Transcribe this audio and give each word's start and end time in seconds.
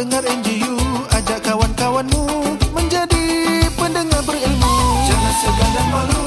pendengar 0.00 0.24
NGU 0.24 0.80
Ajak 1.12 1.44
kawan-kawanmu 1.44 2.24
menjadi 2.72 3.68
pendengar 3.76 4.24
berilmu 4.24 4.72
Jangan 5.04 5.34
segan 5.44 5.70
dan 5.76 5.86
malu 5.92 6.20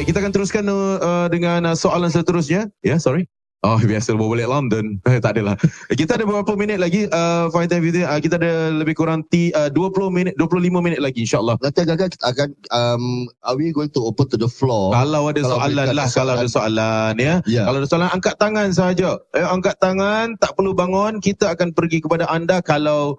kita 0.00 0.26
akan 0.26 0.32
teruskan 0.34 0.66
uh, 0.66 1.30
dengan 1.30 1.70
uh, 1.70 1.76
soalan 1.78 2.10
seterusnya 2.10 2.66
ya 2.82 2.96
yeah, 2.96 2.98
sorry 2.98 3.30
Oh, 3.60 3.76
biasa 3.90 4.16
bawa 4.16 4.36
balik 4.36 4.48
London. 4.48 4.86
Eh, 5.10 5.18
tak 5.18 5.34
adalah. 5.34 5.58
Kita 5.90 6.14
ada 6.14 6.22
beberapa 6.22 6.54
minit 6.54 6.78
lagi. 6.78 7.10
Uh, 7.10 7.50
Fine 7.50 7.66
Time 7.66 7.82
Video. 7.82 8.06
Uh, 8.06 8.22
kita 8.22 8.38
ada 8.38 8.70
lebih 8.70 8.94
kurang 8.94 9.26
ti, 9.26 9.50
uh, 9.58 9.66
20 9.66 10.06
minit, 10.06 10.38
25 10.38 10.78
minit 10.78 11.02
lagi 11.02 11.26
insyaAllah. 11.26 11.58
Nanti 11.58 11.82
agak-agak 11.82 12.14
kita 12.14 12.24
akan 12.30 12.48
um, 12.70 13.04
are 13.42 13.58
we 13.58 13.74
going 13.74 13.90
to 13.90 14.06
open 14.06 14.30
to 14.30 14.38
the 14.38 14.46
floor? 14.46 14.94
Kalau 14.94 15.26
ada 15.26 15.42
Kalau 15.42 15.58
soalan 15.58 15.86
lah, 15.90 16.06
ada 16.06 16.14
kalau 16.14 16.32
ada 16.38 16.46
soalan 16.46 17.14
ya. 17.18 17.34
Ya. 17.50 17.66
Kalau 17.66 17.82
ada 17.82 17.88
soalan, 17.90 18.08
angkat 18.14 18.34
tangan 18.38 18.68
sahaja. 18.70 19.18
Eh, 19.34 19.42
angkat 19.42 19.76
tangan, 19.82 20.38
tak 20.38 20.54
perlu 20.54 20.70
bangun. 20.70 21.18
Kita 21.18 21.50
akan 21.50 21.74
pergi 21.74 21.98
kepada 22.06 22.30
anda 22.30 22.62
kalau 22.62 23.18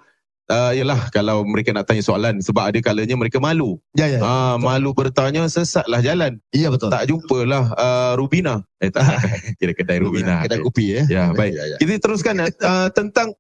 Uh, 0.52 0.72
yalah 0.76 1.08
kalau 1.16 1.48
mereka 1.48 1.72
nak 1.72 1.88
tanya 1.88 2.04
soalan 2.04 2.44
sebab 2.44 2.68
ada 2.68 2.80
kalanya 2.84 3.16
mereka 3.16 3.40
malu. 3.40 3.80
Ya, 3.96 4.12
ya. 4.12 4.20
Ah, 4.20 4.60
malu 4.60 4.92
bertanya 4.92 5.48
sesatlah 5.48 6.04
jalan. 6.04 6.44
Iya 6.52 6.68
betul. 6.68 6.92
Tak 6.92 7.08
jumpalah 7.08 7.72
uh, 7.72 8.14
Rubina. 8.20 8.60
Eh 8.84 8.92
tak. 8.92 9.08
Kira 9.64 9.72
kedai 9.72 10.04
Rubina. 10.04 10.44
Kedai 10.44 10.60
kopi 10.60 11.00
ya. 11.00 11.04
Ya, 11.08 11.24
baik. 11.32 11.56
Ya, 11.56 11.64
ya. 11.72 11.78
Kita 11.80 12.04
teruskan 12.04 12.44
uh, 12.44 12.88
tentang 12.92 13.32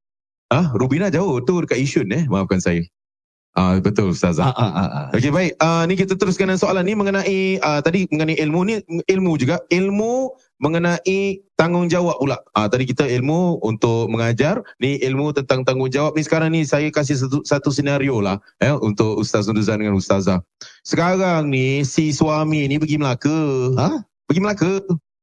ah 0.47 0.71
Rubina 0.71 1.11
jauh 1.11 1.43
tu 1.43 1.59
dekat 1.59 1.83
Yishun 1.83 2.07
eh. 2.15 2.23
Maafkan 2.31 2.63
saya. 2.63 2.79
Ah 3.51 3.75
betul 3.83 4.15
Ustazah. 4.15 4.47
Ah, 4.47 4.55
ah, 4.55 4.71
ah, 4.71 4.87
ah. 4.87 5.05
Okey 5.11 5.27
baik. 5.27 5.59
Uh, 5.59 5.83
ni 5.83 5.99
kita 5.99 6.15
teruskan 6.15 6.47
dengan 6.47 6.63
soalan 6.63 6.87
ni 6.87 6.95
mengenai 6.95 7.59
uh, 7.59 7.83
tadi 7.83 8.07
mengenai 8.07 8.39
ilmu 8.39 8.59
ni 8.63 8.79
ilmu 9.11 9.35
juga 9.35 9.59
ilmu 9.67 10.31
mengenai 10.61 11.41
tanggungjawab 11.57 12.21
pula. 12.21 12.37
Ah 12.53 12.65
uh, 12.65 12.67
tadi 12.69 12.85
kita 12.85 13.09
ilmu 13.09 13.59
untuk 13.65 14.07
mengajar, 14.13 14.61
ni 14.77 15.01
ilmu 15.01 15.33
tentang 15.33 15.65
tanggungjawab 15.65 16.13
ni 16.13 16.21
sekarang 16.21 16.53
ni 16.53 16.61
saya 16.63 16.87
kasih 16.93 17.17
satu 17.17 17.41
satu 17.41 17.69
senario 17.73 18.21
lah 18.21 18.37
eh 18.61 18.71
untuk 18.71 19.17
Ustaz 19.17 19.49
Nurduzan 19.49 19.81
dengan 19.81 19.97
Ustazah. 19.97 20.45
Sekarang 20.85 21.49
ni 21.49 21.81
si 21.81 22.13
suami 22.13 22.69
ni 22.69 22.77
pergi 22.77 23.01
Melaka. 23.01 23.37
Ha? 23.81 23.89
Pergi 24.29 24.41
Melaka. 24.45 24.73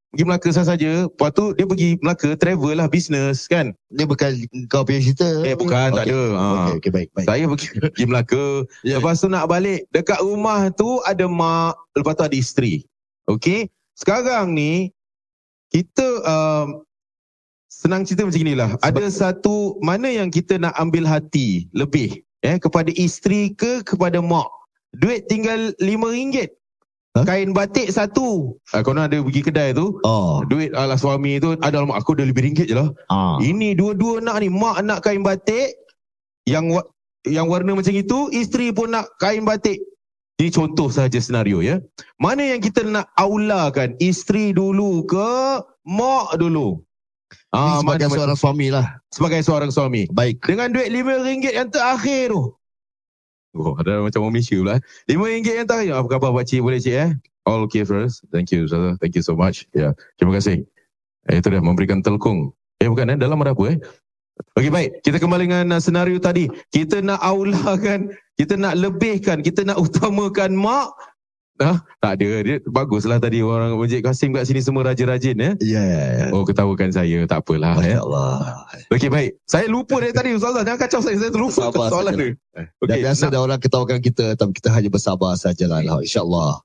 Pergi 0.09 0.25
Melaka 0.25 0.48
sahaja. 0.50 1.06
Lepas 1.06 1.31
tu 1.36 1.55
dia 1.55 1.66
pergi 1.70 2.00
Melaka 2.03 2.34
travel 2.34 2.75
lah 2.83 2.91
business 2.91 3.47
kan. 3.47 3.70
Dia 3.94 4.11
bukan 4.11 4.34
kau 4.66 4.83
punya 4.83 5.05
cerita. 5.05 5.47
Eh 5.47 5.55
bukan 5.55 5.94
tak 5.94 6.11
Okey. 6.11 6.12
ada. 6.12 6.22
Ha. 6.34 6.44
Okey, 6.50 6.75
okey 6.83 6.91
baik, 6.91 7.09
baik. 7.14 7.27
Saya 7.31 7.44
pergi, 7.47 7.66
pergi 7.78 8.05
Melaka. 8.11 8.44
Ya. 8.83 8.98
Lepas 8.98 9.22
tu 9.22 9.31
nak 9.31 9.47
balik. 9.47 9.86
Dekat 9.94 10.19
rumah 10.19 10.66
tu 10.75 10.98
ada 11.06 11.31
mak. 11.31 11.78
Lepas 11.94 12.19
tu 12.19 12.25
ada 12.27 12.34
isteri. 12.34 12.83
Okey. 13.31 13.70
Sekarang 13.98 14.55
ni, 14.55 14.94
kita 15.73 16.07
um, 16.25 16.83
senang 17.69 18.03
cerita 18.03 18.25
macam 18.25 18.43
inilah. 18.43 18.71
Ada 18.81 19.07
satu, 19.13 19.77
mana 19.85 20.09
yang 20.09 20.33
kita 20.33 20.57
nak 20.57 20.75
ambil 20.81 21.05
hati 21.05 21.69
lebih? 21.77 22.25
Eh, 22.47 22.57
kepada 22.57 22.89
isteri 22.95 23.53
ke 23.53 23.83
kepada 23.83 24.23
mak? 24.23 24.49
Duit 24.97 25.29
tinggal 25.29 25.75
RM5. 25.83 26.49
Ha? 27.19 27.25
Kain 27.27 27.51
batik 27.51 27.91
satu. 27.91 28.55
Ah, 28.71 28.85
kau 28.85 28.95
nak 28.95 29.11
ada 29.11 29.19
pergi 29.25 29.43
kedai 29.43 29.75
tu. 29.75 29.99
Oh. 30.07 30.45
Duit 30.47 30.71
ala 30.77 30.95
suami 30.95 31.41
tu 31.43 31.57
ada 31.59 31.83
alamak 31.83 31.99
aku 31.99 32.15
dah 32.15 32.25
lebih 32.25 32.47
ringgit 32.47 32.71
je 32.71 32.77
lah. 32.78 32.89
Ah. 33.11 33.41
Ini 33.43 33.75
dua-dua 33.75 34.23
nak 34.23 34.39
ni 34.39 34.53
mak 34.53 34.84
nak 34.87 35.03
kain 35.03 35.25
batik 35.25 35.75
yang 36.47 36.71
yang 37.27 37.51
warna 37.51 37.75
macam 37.75 37.93
itu, 37.93 38.31
isteri 38.31 38.71
pun 38.71 38.95
nak 38.95 39.11
kain 39.19 39.43
batik. 39.43 39.83
Ini 40.38 40.54
contoh 40.54 40.87
saja 40.87 41.19
senario 41.19 41.59
ya. 41.59 41.82
Mana 42.22 42.47
yang 42.47 42.62
kita 42.62 42.87
nak 42.87 43.10
aulakan? 43.19 43.99
Isteri 43.99 44.54
dulu 44.54 45.03
ke 45.03 45.28
mak 45.82 46.38
dulu? 46.38 46.78
Ah, 47.50 47.82
sebagai 47.82 48.06
mana- 48.06 48.16
seorang 48.16 48.38
suami 48.38 48.66
lah. 48.71 48.87
sebagai 49.10 49.41
seorang 49.43 49.71
suami. 49.75 50.06
Baik. 50.15 50.38
Dengan 50.47 50.71
duit 50.71 50.94
RM5 50.94 51.43
yang 51.50 51.69
terakhir 51.69 52.31
tu. 52.31 52.54
Oh, 53.59 53.75
ada 53.81 54.04
macam 54.04 54.22
orang 54.22 54.38
Malaysia 54.38 54.56
pula. 54.60 54.78
eh. 54.78 54.82
RM5 55.10 55.27
yang 55.59 55.66
terakhir. 55.66 55.93
Apa 55.98 56.06
khabar 56.06 56.31
pakcik? 56.37 56.60
Boleh 56.62 56.78
cik 56.78 56.94
eh? 56.94 57.10
All 57.48 57.65
okay 57.65 57.82
first. 57.82 58.22
Thank 58.31 58.53
you, 58.53 58.69
Ustazah. 58.69 59.00
Thank 59.00 59.16
you 59.16 59.25
so 59.25 59.32
much. 59.34 59.65
Ya, 59.75 59.91
yeah. 59.91 59.93
terima 60.21 60.37
kasih. 60.37 60.69
Eh, 61.32 61.41
itu 61.41 61.48
dah 61.48 61.60
memberikan 61.65 62.04
telkung. 62.04 62.53
Eh, 62.78 62.87
bukan 62.87 63.16
eh? 63.16 63.19
Dalam 63.19 63.41
ada 63.43 63.56
apa 63.56 63.75
eh? 63.75 63.78
Okey, 64.54 64.71
baik. 64.71 64.91
Kita 65.03 65.19
kembali 65.19 65.50
dengan 65.50 65.66
uh, 65.75 65.82
senario 65.82 66.21
tadi. 66.22 66.47
Kita 66.71 67.03
nak 67.03 67.19
aulakan, 67.25 68.15
kita 68.38 68.54
nak 68.54 68.75
lebihkan, 68.75 69.43
kita 69.43 69.60
nak 69.62 69.76
utamakan 69.84 70.54
mak. 70.54 70.94
Ah, 71.59 71.82
tak 71.99 72.22
ada. 72.22 72.31
Dia 72.38 72.62
baguslah 72.65 73.19
tadi 73.19 73.43
orang 73.43 73.75
Encik 73.75 74.06
Kasim 74.06 74.31
kat 74.31 74.47
sini 74.47 74.62
semua 74.62 74.87
rajin-rajin 74.87 75.34
ya. 75.34 75.50
Ya, 75.59 75.82
ya, 75.82 76.03
ya. 76.15 76.26
Oh, 76.31 76.47
ketawakan 76.47 76.94
saya. 76.94 77.27
Tak 77.27 77.43
apalah. 77.43 77.75
Masya 77.75 77.91
Ya. 77.91 77.98
Allah. 77.98 78.62
Okey 78.88 79.10
baik. 79.10 79.43
Saya 79.43 79.66
lupa 79.66 79.98
dari 79.98 80.15
tadi 80.15 80.31
Ustazah. 80.32 80.62
Jangan 80.62 80.78
kacau 80.78 81.03
saya. 81.03 81.19
Saya 81.19 81.34
terlupa 81.34 81.66
Sabar 81.66 81.91
soalan 81.91 82.15
saja. 82.15 82.22
dia. 82.22 82.31
Dan 82.54 82.66
Okey. 82.78 82.98
biasa 83.03 83.21
nak- 83.21 83.31
ada 83.34 83.38
orang 83.43 83.59
ketawakan 83.59 83.98
kita 83.98 84.25
tapi 84.32 84.53
kita 84.54 84.69
hanya 84.71 84.87
bersabar 84.88 85.34
sajalah 85.34 85.82
insyaAllah. 85.98 86.62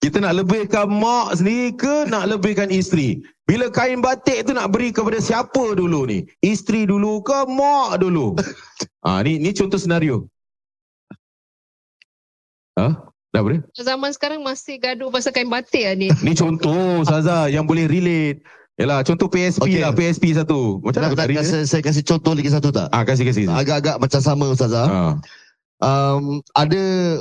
Kita 0.00 0.16
nak 0.18 0.34
lebihkan 0.34 0.88
mak 0.88 1.36
sendiri 1.36 1.76
ke 1.76 1.94
nak 2.08 2.26
lebihkan 2.26 2.72
isteri? 2.72 3.20
Bila 3.42 3.66
kain 3.68 3.98
batik 3.98 4.46
tu 4.46 4.54
nak 4.54 4.70
beri 4.70 4.94
kepada 4.94 5.18
siapa 5.18 5.74
dulu 5.74 6.06
ni? 6.06 6.22
Isteri 6.40 6.86
dulu 6.86 7.20
ke 7.20 7.42
mak 7.50 7.98
dulu? 7.98 8.38
ah 9.06 9.18
ni 9.20 9.36
ni 9.36 9.50
contoh 9.50 9.76
senario. 9.76 10.30
Ha? 12.78 12.86
Dah 13.32 13.40
boleh? 13.40 13.60
Zaman 13.74 14.12
sekarang 14.12 14.40
masih 14.44 14.78
gaduh 14.78 15.08
pasal 15.08 15.34
kain 15.34 15.50
batik 15.50 15.82
lah 15.84 15.94
ni. 16.02 16.08
Ni 16.22 16.32
contoh 16.32 17.02
Saza 17.02 17.50
yang 17.50 17.66
boleh 17.66 17.90
relate. 17.90 18.40
Yalah 18.80 19.04
contoh 19.04 19.28
PSP 19.28 19.68
Okey. 19.68 19.82
lah 19.84 19.92
PSP 19.92 20.32
satu. 20.32 20.80
Macam 20.80 21.04
Nak, 21.04 21.12
mana 21.12 21.18
nak, 21.18 21.20
tadi? 21.28 21.34
saya, 21.44 21.64
saya 21.68 21.82
kasih 21.84 22.02
contoh 22.08 22.32
lagi 22.32 22.48
satu 22.48 22.68
tak? 22.72 22.88
Ah 22.88 23.04
kasih 23.04 23.28
kasih. 23.28 23.44
kasih. 23.44 23.58
Agak-agak 23.58 23.96
macam 24.00 24.20
sama 24.22 24.44
Ustazah. 24.48 24.86
Ah. 24.88 25.12
Um, 25.82 26.38
ada 26.54 26.78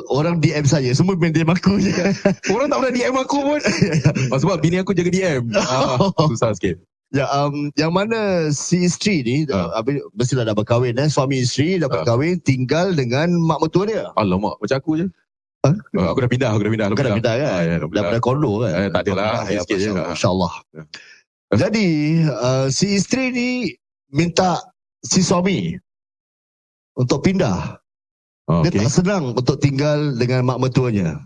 orang 0.07 0.37
DM 0.37 0.63
saya, 0.63 0.93
semua 0.93 1.17
main 1.17 1.33
DM 1.33 1.49
aku 1.49 1.81
je. 1.81 1.89
Orang 2.53 2.69
tak 2.69 2.77
pernah 2.77 2.93
DM 2.93 3.15
aku 3.17 3.37
pun. 3.41 3.57
oh, 4.31 4.37
sebab 4.37 4.61
bini 4.61 4.77
aku 4.77 4.93
jaga 4.93 5.09
DM. 5.09 5.49
Ah, 5.57 5.97
susah 6.29 6.53
sikit. 6.53 6.77
Ya, 7.09 7.25
um, 7.27 7.73
yang 7.73 7.89
mana 7.89 8.47
si 8.53 8.85
isteri 8.85 9.25
ni, 9.25 9.35
Ah. 9.49 9.73
uh. 9.73 9.81
habis, 9.81 9.97
mestilah 10.13 10.45
dah 10.45 10.53
berkahwin 10.53 10.93
eh. 10.95 11.09
Suami 11.09 11.41
isteri 11.41 11.81
dah 11.81 11.89
Ah. 11.89 11.93
berkahwin, 11.99 12.37
tinggal 12.39 12.93
dengan 12.93 13.33
mak 13.33 13.59
mertua 13.59 13.89
dia. 13.89 14.03
Alamak, 14.13 14.61
macam 14.61 14.77
aku 14.77 14.91
je. 14.95 15.05
Ha? 15.65 15.69
Oh, 15.97 16.07
aku 16.13 16.21
dah 16.21 16.29
pindah, 16.29 16.49
aku 16.53 16.61
dah 16.61 16.71
pindah. 16.71 16.87
Bukan 16.93 17.01
dah 17.03 17.17
pindah 17.17 17.33
kan? 17.35 17.49
Ah, 17.49 17.61
ya, 17.61 17.73
dah 17.73 17.79
Dah 17.81 17.89
pindah. 17.89 18.03
pada 18.13 18.19
kondo 18.21 18.51
kan? 18.61 18.71
Eh, 18.71 18.89
tak 18.93 19.01
adalah, 19.03 19.29
Ya, 19.49 19.61
sikit 19.65 19.77
je. 19.77 19.89
Masya- 19.89 19.97
Ah. 19.97 20.09
Masya 20.13 20.27
Allah. 20.29 20.53
Ya. 20.69 20.83
Jadi, 21.57 21.87
uh, 22.29 22.65
si 22.69 22.85
isteri 22.93 23.25
ni 23.33 23.49
minta 24.07 24.61
si 25.01 25.19
suami 25.19 25.73
untuk 26.93 27.25
pindah. 27.25 27.80
Oh, 28.49 28.65
Dia 28.65 28.73
okay. 28.73 28.81
tak 28.85 28.93
senang 28.93 29.37
untuk 29.37 29.57
tinggal 29.61 30.17
dengan 30.17 30.45
mak 30.47 30.57
mertuanya. 30.57 31.21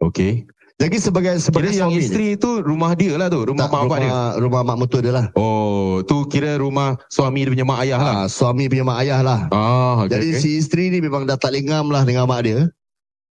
okay. 0.00 0.44
Jadi 0.74 0.98
sebagai 0.98 1.38
Kira 1.38 1.44
sebagai 1.46 1.70
yang 1.70 1.86
suami 1.86 2.02
ni, 2.02 2.02
isteri 2.02 2.28
tu 2.34 2.58
rumah 2.58 2.98
dia 2.98 3.14
lah 3.14 3.30
tu, 3.30 3.46
rumah 3.46 3.70
tak, 3.70 3.78
mak 3.78 3.82
bapak 3.86 3.98
dia. 4.02 4.10
rumah, 4.10 4.26
rumah 4.42 4.60
mak 4.66 4.76
mertua 4.82 5.00
dia 5.06 5.12
lah. 5.14 5.26
Oh, 5.38 6.02
tu 6.02 6.26
kira 6.26 6.58
rumah 6.58 6.98
suami 7.14 7.46
dia 7.46 7.54
punya 7.54 7.66
mak 7.66 7.78
ayah 7.86 8.00
lah. 8.02 8.14
Ah, 8.18 8.26
suami 8.26 8.66
punya 8.66 8.82
mak 8.82 8.98
ayah 9.06 9.20
lah. 9.22 9.40
Ah, 9.54 10.02
okay, 10.02 10.18
Jadi 10.18 10.28
okay. 10.34 10.40
si 10.42 10.48
isteri 10.58 10.90
ni 10.90 10.98
memang 10.98 11.30
dah 11.30 11.38
tak 11.38 11.54
lengam 11.54 11.94
lah 11.94 12.02
dengan 12.02 12.26
mak 12.26 12.42
dia. 12.42 12.66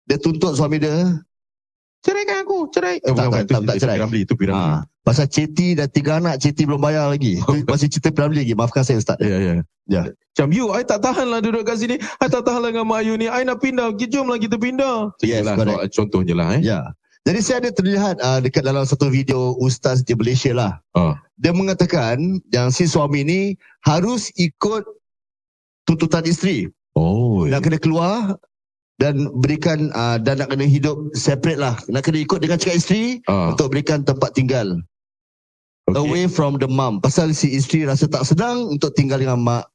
Dia 0.07 0.17
tuntut 0.23 0.55
suami 0.55 0.79
dia. 0.79 1.19
Ceraikan 2.03 2.43
aku, 2.43 2.67
cerai. 2.69 2.99
Tak, 2.99 3.15
tak, 3.15 3.47
tak, 3.47 3.61
tak 3.63 3.75
cerai. 3.79 3.97
Piramli, 3.97 4.21
tu 4.27 4.35
piramli. 4.35 4.59
Ha, 4.59 4.83
pasal 5.01 5.25
Ceti 5.31 5.73
dah 5.73 5.87
tiga 5.87 6.19
anak, 6.19 6.37
Ceti 6.43 6.67
belum 6.67 6.83
bayar 6.83 7.07
lagi. 7.09 7.39
Masih 7.71 7.87
cerita 7.87 8.11
Piramli 8.11 8.43
lagi. 8.43 8.53
Maafkan 8.53 8.83
saya 8.83 8.99
Ustaz. 8.99 9.17
Ya, 9.23 9.39
ya. 9.39 9.53
Ya. 9.87 10.01
Macam 10.11 10.49
you, 10.55 10.71
I 10.71 10.83
tak 10.87 11.03
tahan 11.03 11.27
lah 11.27 11.43
duduk 11.43 11.67
kat 11.67 11.79
sini. 11.79 11.99
I 11.99 12.27
tak 12.31 12.47
tahan 12.47 12.63
lah 12.63 12.69
dengan 12.71 12.87
mak 12.87 13.03
you 13.03 13.15
ni. 13.19 13.27
I 13.27 13.43
nak 13.43 13.59
pindah. 13.59 13.91
Jomlah 13.99 14.39
kita 14.39 14.55
pindah. 14.55 15.11
Yes, 15.19 15.43
Itulah 15.43 15.55
correct. 15.59 15.75
soal- 15.79 15.91
contoh 15.91 16.21
je 16.23 16.33
lah. 16.35 16.47
Eh. 16.55 16.61
Ya. 16.63 16.79
Jadi 17.23 17.39
saya 17.39 17.57
ada 17.63 17.71
terlihat 17.71 18.15
uh, 18.19 18.39
dekat 18.43 18.67
dalam 18.67 18.83
satu 18.83 19.07
video 19.07 19.55
Ustaz 19.59 20.03
di 20.03 20.11
Malaysia 20.11 20.51
lah. 20.51 20.83
Ah. 20.91 21.15
Dia 21.39 21.55
mengatakan 21.55 22.19
yang 22.51 22.67
si 22.67 22.83
suami 22.83 23.23
ni 23.23 23.41
harus 23.87 24.27
ikut 24.35 24.83
tuntutan 25.87 26.23
isteri. 26.27 26.67
Oh, 26.93 27.47
Nak 27.47 27.63
kena 27.63 27.79
keluar 27.79 28.37
dan 29.01 29.25
berikan 29.41 29.89
uh, 29.91 30.21
dan 30.21 30.37
nak 30.39 30.53
kena 30.53 30.65
hidup 30.65 30.95
separate 31.13 31.57
lah. 31.57 31.75
Nak 31.89 32.05
kena 32.05 32.21
ikut 32.21 32.39
dengan 32.39 32.57
cakap 32.61 32.77
isteri 32.77 33.19
ah, 33.25 33.51
untuk 33.51 33.73
berikan 33.73 34.05
tempat 34.05 34.33
tinggal. 34.37 34.79
okay. 35.89 35.97
away 35.99 36.23
from 36.29 36.61
the 36.61 36.69
mum. 36.69 37.01
Pasal 37.01 37.33
si 37.33 37.51
isteri 37.51 37.83
rasa 37.83 38.05
tak 38.05 38.23
sedang 38.23 38.69
untuk 38.69 38.93
tinggal 38.93 39.17
dengan 39.19 39.41
mak 39.41 39.65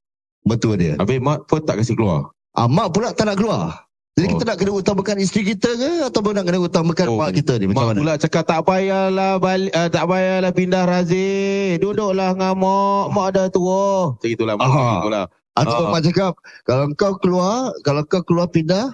mertua 0.46 0.78
dia. 0.78 0.94
Habis 0.96 1.18
mak 1.18 1.44
pun 1.50 1.60
tak 1.60 1.82
kasi 1.82 1.92
keluar. 1.92 2.30
Ah, 2.54 2.70
mak 2.70 2.94
pula 2.94 3.12
tak 3.12 3.28
nak 3.28 3.36
keluar. 3.36 3.84
Jadi 4.18 4.26
Oh. 4.26 4.30
kita 4.34 4.44
nak 4.50 4.58
kena 4.58 4.72
utamakan 4.74 5.16
isteri 5.22 5.42
kita 5.46 5.70
ke 5.78 5.90
ataupun 6.10 6.34
nak 6.34 6.42
kena 6.42 6.58
utamakan 6.58 7.06
Oh, 7.06 7.22
mak 7.22 7.38
kita 7.38 7.54
ni 7.54 7.70
macam 7.70 7.86
Mak 7.86 7.90
mana? 7.94 7.98
pula 8.02 8.14
cakap 8.18 8.42
tak 8.50 8.60
payahlah 8.66 9.38
balik, 9.38 9.70
uh, 9.70 9.86
tak 9.86 10.04
payahlah 10.10 10.50
pindah 10.50 10.82
Razif. 10.90 11.78
Duduklah 11.78 12.34
dengan 12.34 12.54
mak. 12.58 13.04
Mak 13.14 13.28
dah 13.30 13.46
tua. 13.46 14.18
Macam 14.18 14.30
itulah. 14.30 14.54
Mak 14.58 14.66
Aha. 14.66 14.74
macam 14.74 14.98
itulah. 14.98 15.24
Atau 15.54 15.82
Ah. 15.86 15.90
mak 15.90 16.02
cakap 16.02 16.32
kalau 16.66 16.84
kau 16.94 17.14
keluar, 17.18 17.56
kalau 17.82 18.02
kau 18.06 18.22
keluar 18.26 18.50
pindah 18.50 18.90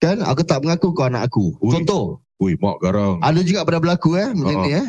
kan 0.00 0.20
aku 0.20 0.42
tak 0.42 0.60
mengaku 0.60 0.90
kau 0.90 1.04
anak 1.04 1.28
aku. 1.28 1.52
Ui. 1.60 1.72
Contoh, 1.72 2.18
Ui, 2.40 2.56
mak 2.56 2.80
garang. 2.80 3.20
ada 3.20 3.40
juga 3.40 3.62
pernah 3.62 3.80
berlaku 3.80 4.16
eh 4.16 4.32
macam 4.32 4.58
Ah. 4.58 4.64
ni 4.64 4.72
eh. 4.74 4.88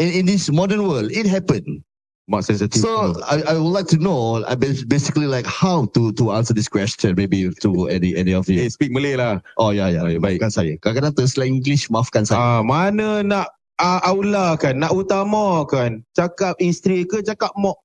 In, 0.00 0.08
in 0.10 0.24
this 0.24 0.48
modern 0.48 0.82
world, 0.82 1.08
it 1.08 1.24
happened. 1.24 1.84
Mak 2.24 2.42
sensitif. 2.42 2.80
So 2.80 3.18
I, 3.22 3.44
I 3.44 3.54
would 3.54 3.70
like 3.70 3.90
to 3.90 3.98
know, 3.98 4.40
I 4.42 4.54
bas- 4.54 4.86
basically 4.86 5.26
like 5.26 5.44
how 5.44 5.84
to 5.92 6.14
to 6.16 6.32
answer 6.32 6.54
this 6.54 6.64
question, 6.66 7.12
maybe 7.12 7.50
to 7.60 7.70
any 7.86 8.14
any 8.14 8.32
of 8.32 8.48
you. 8.48 8.56
eh, 8.58 8.70
speak 8.70 8.88
Malay 8.88 9.14
lah. 9.14 9.42
Oh 9.60 9.68
ya 9.68 9.90
ya, 9.90 10.00
Baik, 10.00 10.22
baik. 10.22 10.38
maafkan 10.40 10.52
saya. 10.54 10.72
Kadang-kadang 10.80 11.14
terselang 11.14 11.60
English, 11.60 11.92
maafkan 11.92 12.24
saya. 12.24 12.40
Ah, 12.40 12.60
mana 12.62 13.20
nak 13.20 13.52
uh, 13.76 14.00
aula 14.06 14.56
kan, 14.56 14.80
nak 14.80 14.94
utamakan. 14.94 16.06
Cakap 16.14 16.56
isteri 16.56 17.04
ke 17.04 17.20
cakap 17.20 17.52
mak. 17.58 17.76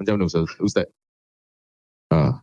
Macam 0.00 0.16
mana 0.16 0.24
Ustaz? 0.24 0.48
Ustaz? 0.56 0.86
Ah. 2.08 2.40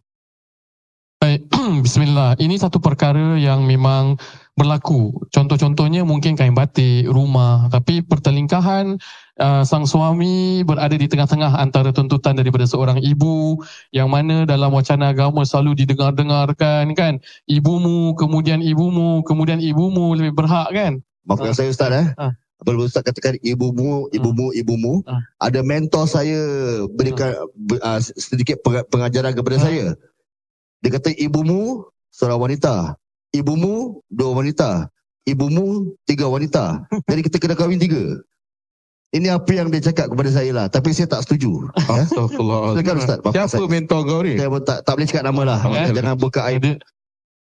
Baik, 1.27 1.43
bismillah. 1.83 2.39
Ini 2.39 2.55
satu 2.55 2.79
perkara 2.79 3.35
yang 3.35 3.67
memang 3.67 4.15
berlaku. 4.55 5.11
Contoh-contohnya 5.27 6.07
mungkin 6.07 6.39
kain 6.39 6.55
batik, 6.55 7.03
rumah. 7.11 7.67
Tapi 7.67 7.99
pertelingkahan 7.99 8.95
uh, 9.35 9.63
sang 9.67 9.83
suami 9.83 10.63
berada 10.63 10.95
di 10.95 11.03
tengah-tengah 11.03 11.59
antara 11.59 11.91
tuntutan 11.91 12.39
daripada 12.39 12.63
seorang 12.63 13.03
ibu 13.03 13.59
yang 13.91 14.07
mana 14.07 14.47
dalam 14.47 14.71
wacana 14.71 15.11
agama 15.11 15.43
selalu 15.43 15.83
didengar-dengarkan 15.83 16.95
kan. 16.95 17.19
Ibumu, 17.43 18.15
kemudian 18.15 18.63
ibumu, 18.63 19.19
kemudian 19.27 19.59
ibumu 19.59 20.15
lebih 20.15 20.31
berhak 20.31 20.71
kan. 20.71 21.03
Maafkan 21.27 21.51
Ah. 21.51 21.57
saya 21.59 21.75
Ustaz 21.75 21.91
eh. 21.91 22.07
Ah. 22.15 22.31
Apabila 22.63 22.87
Ustaz 22.87 23.03
katakan 23.03 23.35
ibumu, 23.43 24.07
ibumu, 24.15 24.55
ibumu, 24.55 25.03
Ah. 25.03 25.19
ada 25.43 25.59
mentor 25.59 26.07
saya 26.07 26.39
berikan 26.95 27.35
ber- 27.51 27.83
ah, 27.83 27.99
sedikit 27.99 28.63
peng- 28.63 28.87
pengajaran 28.87 29.35
kepada 29.35 29.59
saya. 29.59 29.91
Dia 30.81 30.89
kata 30.93 31.09
ibumu 31.17 31.85
seorang 32.13 32.49
wanita, 32.49 32.93
ibumu 33.33 34.01
dua 34.09 34.31
wanita, 34.37 34.89
ibumu 35.25 35.91
tiga 36.05 36.29
wanita. 36.29 36.85
Jadi 37.09 37.21
kita 37.25 37.37
kena 37.41 37.55
kahwin 37.57 37.81
tiga. 37.81 38.21
Ini 39.15 39.31
apa 39.31 39.47
yang 39.55 39.71
dia 39.71 39.79
cakap 39.79 40.11
kepada 40.11 40.29
saya 40.29 40.51
lah. 40.51 40.65
Tapi 40.67 40.91
saya 40.91 41.07
tak 41.07 41.23
setuju. 41.23 41.71
Eh? 41.79 42.03
Astagfirullah. 42.03 42.75
Silakan 42.75 42.95
Ustaz. 42.99 43.19
Siapa 43.23 43.55
saya. 43.55 43.71
mentor 43.71 43.99
kau 44.03 44.19
ni? 44.19 44.35
Saya 44.35 44.49
tak, 44.59 44.77
tak 44.83 44.93
boleh 44.99 45.07
cakap 45.07 45.23
nama 45.23 45.41
lah. 45.47 45.59
Jangan 45.95 46.15
buka 46.19 46.41
aib. 46.51 46.75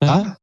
Ada, 0.02 0.36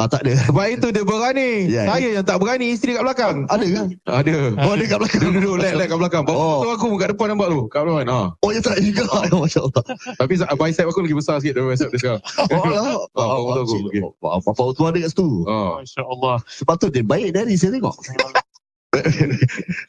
Ah, 0.00 0.08
tak 0.08 0.24
ada. 0.24 0.32
Sebab 0.48 0.66
itu 0.72 0.88
dia 0.88 1.04
berani. 1.04 1.68
Ya. 1.68 1.84
Saya 1.84 2.08
yang 2.16 2.24
tak 2.24 2.40
berani, 2.40 2.72
isteri 2.72 2.96
kat 2.96 3.04
belakang. 3.04 3.44
Ada 3.52 3.66
ke? 3.68 3.82
Ada. 4.08 4.34
Oh, 4.64 4.72
ada 4.72 4.84
kat 4.88 4.98
belakang. 5.04 5.20
Dia 5.20 5.30
duduk 5.36 5.54
lek-lek 5.60 5.86
kat 5.92 5.98
belakang. 6.00 6.22
Bawa 6.24 6.64
Oh. 6.64 6.72
aku 6.72 6.96
kat 6.96 7.12
depan 7.12 7.36
nampak 7.36 7.52
tu. 7.52 7.60
Kat 7.68 7.84
depan. 7.84 8.08
Ha. 8.08 8.20
Oh, 8.32 8.50
ya 8.56 8.60
tak 8.64 8.80
juga. 8.80 9.04
Masya 9.44 9.60
Allah. 9.68 9.82
Tapi 10.16 10.32
bicep 10.40 10.86
aku 10.88 11.00
lagi 11.04 11.16
besar 11.16 11.34
sikit 11.44 11.60
daripada 11.60 11.76
bicep 11.76 11.88
dia 11.92 12.00
sekarang. 12.00 12.22
Oh, 12.56 12.64
lah. 12.72 12.84
Ah, 13.20 13.36
foto 13.36 13.60
aku. 13.68 13.76
Okey. 13.92 14.00
Apa 14.24 14.62
tua 14.72 14.86
ada 14.88 14.98
kat 15.04 15.10
situ. 15.12 15.28
Ha. 15.44 15.56
Masya 15.84 16.02
Allah. 16.08 16.36
Sepatut 16.48 16.88
dia 16.88 17.04
baik 17.04 17.28
dari 17.36 17.52
saya 17.60 17.76
tengok. 17.76 17.96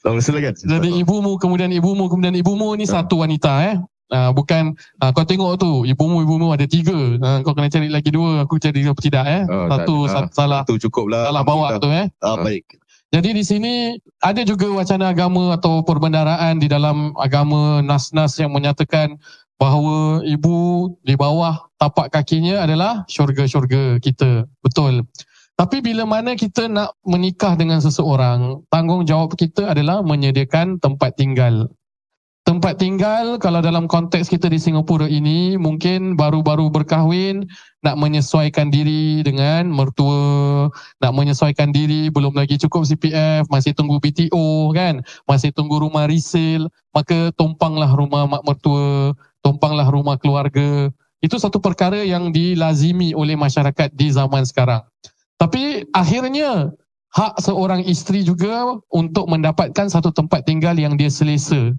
Lalu 0.04 0.20
silakan. 0.20 0.54
Jadi 0.76 0.90
ibumu, 1.00 1.40
kemudian 1.40 1.72
ibumu, 1.72 2.12
kemudian 2.12 2.36
ibumu 2.36 2.76
ni 2.76 2.84
satu 2.84 3.24
wanita 3.24 3.52
eh. 3.72 3.76
Uh, 4.12 4.30
bukan 4.30 4.76
uh, 5.00 5.10
kau 5.10 5.24
tengok 5.24 5.58
tu 5.58 5.88
ibumu 5.88 6.22
ibumu 6.22 6.52
ada 6.52 6.68
tiga 6.68 6.94
uh, 7.18 7.40
kau 7.42 7.56
kena 7.56 7.72
cari 7.72 7.88
lagi 7.88 8.12
dua 8.12 8.44
aku 8.44 8.60
cari 8.60 8.84
apa 8.84 9.00
tidak 9.00 9.26
eh 9.26 9.42
tak 9.48 9.80
satu 9.80 9.96
ada. 10.06 10.12
sa- 10.12 10.32
salah 10.36 10.62
Tu 10.68 10.76
cukup 10.78 11.08
lah. 11.10 11.32
salah 11.32 11.42
bawa 11.42 11.68
tu 11.80 11.90
eh 11.90 12.12
Ah, 12.20 12.38
baik. 12.38 12.78
jadi 13.10 13.30
di 13.32 13.42
sini 13.42 13.74
ada 14.20 14.44
juga 14.44 14.70
wacana 14.70 15.10
agama 15.10 15.56
atau 15.56 15.82
perbendaraan 15.82 16.60
di 16.60 16.68
dalam 16.68 17.16
agama 17.16 17.80
nas-nas 17.82 18.38
yang 18.38 18.52
menyatakan 18.52 19.18
bahawa 19.58 20.20
ibu 20.28 20.92
di 21.02 21.16
bawah 21.16 21.72
tapak 21.80 22.12
kakinya 22.12 22.60
adalah 22.62 23.08
syurga-syurga 23.08 23.98
kita. 23.98 24.44
Betul. 24.60 25.08
Tapi 25.54 25.80
bila 25.80 26.04
mana 26.04 26.34
kita 26.34 26.66
nak 26.68 26.98
menikah 27.02 27.54
dengan 27.54 27.80
seseorang, 27.80 28.66
tanggungjawab 28.68 29.38
kita 29.38 29.70
adalah 29.70 30.02
menyediakan 30.02 30.78
tempat 30.78 31.14
tinggal. 31.16 31.70
Tempat 32.44 32.76
tinggal 32.76 33.40
kalau 33.40 33.64
dalam 33.64 33.88
konteks 33.88 34.28
kita 34.28 34.52
di 34.52 34.60
Singapura 34.60 35.08
ini 35.08 35.56
mungkin 35.56 36.20
baru-baru 36.20 36.68
berkahwin 36.68 37.48
nak 37.88 37.96
menyesuaikan 37.96 38.68
diri 38.68 39.24
dengan 39.24 39.72
mertua, 39.72 40.68
nak 41.00 41.16
menyesuaikan 41.16 41.72
diri 41.72 42.12
belum 42.12 42.36
lagi 42.36 42.60
cukup 42.60 42.84
CPF, 42.84 43.48
masih 43.48 43.72
tunggu 43.72 43.96
BTO 43.96 44.76
kan, 44.76 45.00
masih 45.24 45.56
tunggu 45.56 45.80
rumah 45.80 46.04
resale, 46.04 46.68
maka 46.92 47.32
tumpanglah 47.40 47.88
rumah 47.96 48.28
mak 48.28 48.44
mertua, 48.44 49.16
tumpanglah 49.40 49.88
rumah 49.88 50.20
keluarga. 50.20 50.92
Itu 51.24 51.40
satu 51.40 51.64
perkara 51.64 52.04
yang 52.04 52.36
dilazimi 52.36 53.16
oleh 53.16 53.40
masyarakat 53.40 53.88
di 53.96 54.12
zaman 54.12 54.44
sekarang. 54.44 54.84
Tapi 55.40 55.88
akhirnya 55.96 56.76
hak 57.16 57.40
seorang 57.40 57.88
isteri 57.88 58.20
juga 58.28 58.84
untuk 58.92 59.32
mendapatkan 59.32 59.88
satu 59.88 60.12
tempat 60.12 60.44
tinggal 60.44 60.76
yang 60.76 61.00
dia 61.00 61.08
selesa. 61.08 61.72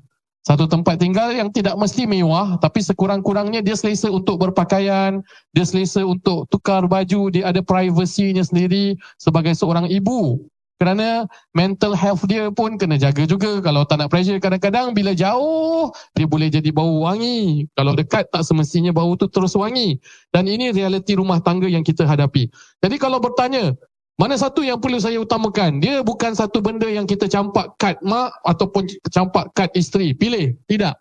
Satu 0.45 0.69
tempat 0.69 1.01
tinggal 1.01 1.33
yang 1.33 1.49
tidak 1.49 1.73
mesti 1.81 2.05
mewah 2.05 2.61
tapi 2.61 2.85
sekurang-kurangnya 2.85 3.65
dia 3.65 3.73
selesa 3.73 4.13
untuk 4.13 4.37
berpakaian, 4.37 5.25
dia 5.57 5.65
selesa 5.65 6.05
untuk 6.05 6.45
tukar 6.53 6.85
baju, 6.85 7.33
dia 7.33 7.49
ada 7.49 7.65
privasinya 7.65 8.45
sendiri 8.45 8.93
sebagai 9.17 9.57
seorang 9.57 9.89
ibu. 9.89 10.45
Kerana 10.75 11.25
mental 11.57 11.97
health 11.97 12.29
dia 12.29 12.53
pun 12.53 12.77
kena 12.77 13.01
jaga 13.01 13.25
juga. 13.25 13.63
Kalau 13.65 13.89
tak 13.89 14.05
nak 14.05 14.13
pressure 14.13 14.37
kadang-kadang 14.37 14.93
bila 14.93 15.17
jauh 15.17 15.89
dia 16.13 16.29
boleh 16.29 16.53
jadi 16.53 16.69
bau 16.75 17.09
wangi. 17.09 17.65
Kalau 17.73 17.97
dekat 17.97 18.29
tak 18.29 18.45
semestinya 18.45 18.93
bau 18.93 19.17
tu 19.17 19.31
terus 19.31 19.57
wangi. 19.57 19.97
Dan 20.29 20.45
ini 20.45 20.77
realiti 20.77 21.17
rumah 21.17 21.41
tangga 21.41 21.71
yang 21.71 21.87
kita 21.87 22.05
hadapi. 22.05 22.53
Jadi 22.85 22.97
kalau 23.01 23.17
bertanya, 23.17 23.73
mana 24.15 24.39
satu 24.39 24.63
yang 24.63 24.79
perlu 24.79 25.03
saya 25.03 25.19
utamakan? 25.19 25.83
Dia 25.83 26.07
bukan 26.07 26.39
satu 26.39 26.63
benda 26.63 26.87
yang 26.87 27.03
kita 27.03 27.27
campak 27.27 27.75
kad 27.83 27.99
mak 28.07 28.31
ataupun 28.47 28.87
campak 29.11 29.51
kad 29.59 29.71
isteri. 29.75 30.15
Pilih. 30.15 30.55
Tidak. 30.71 30.95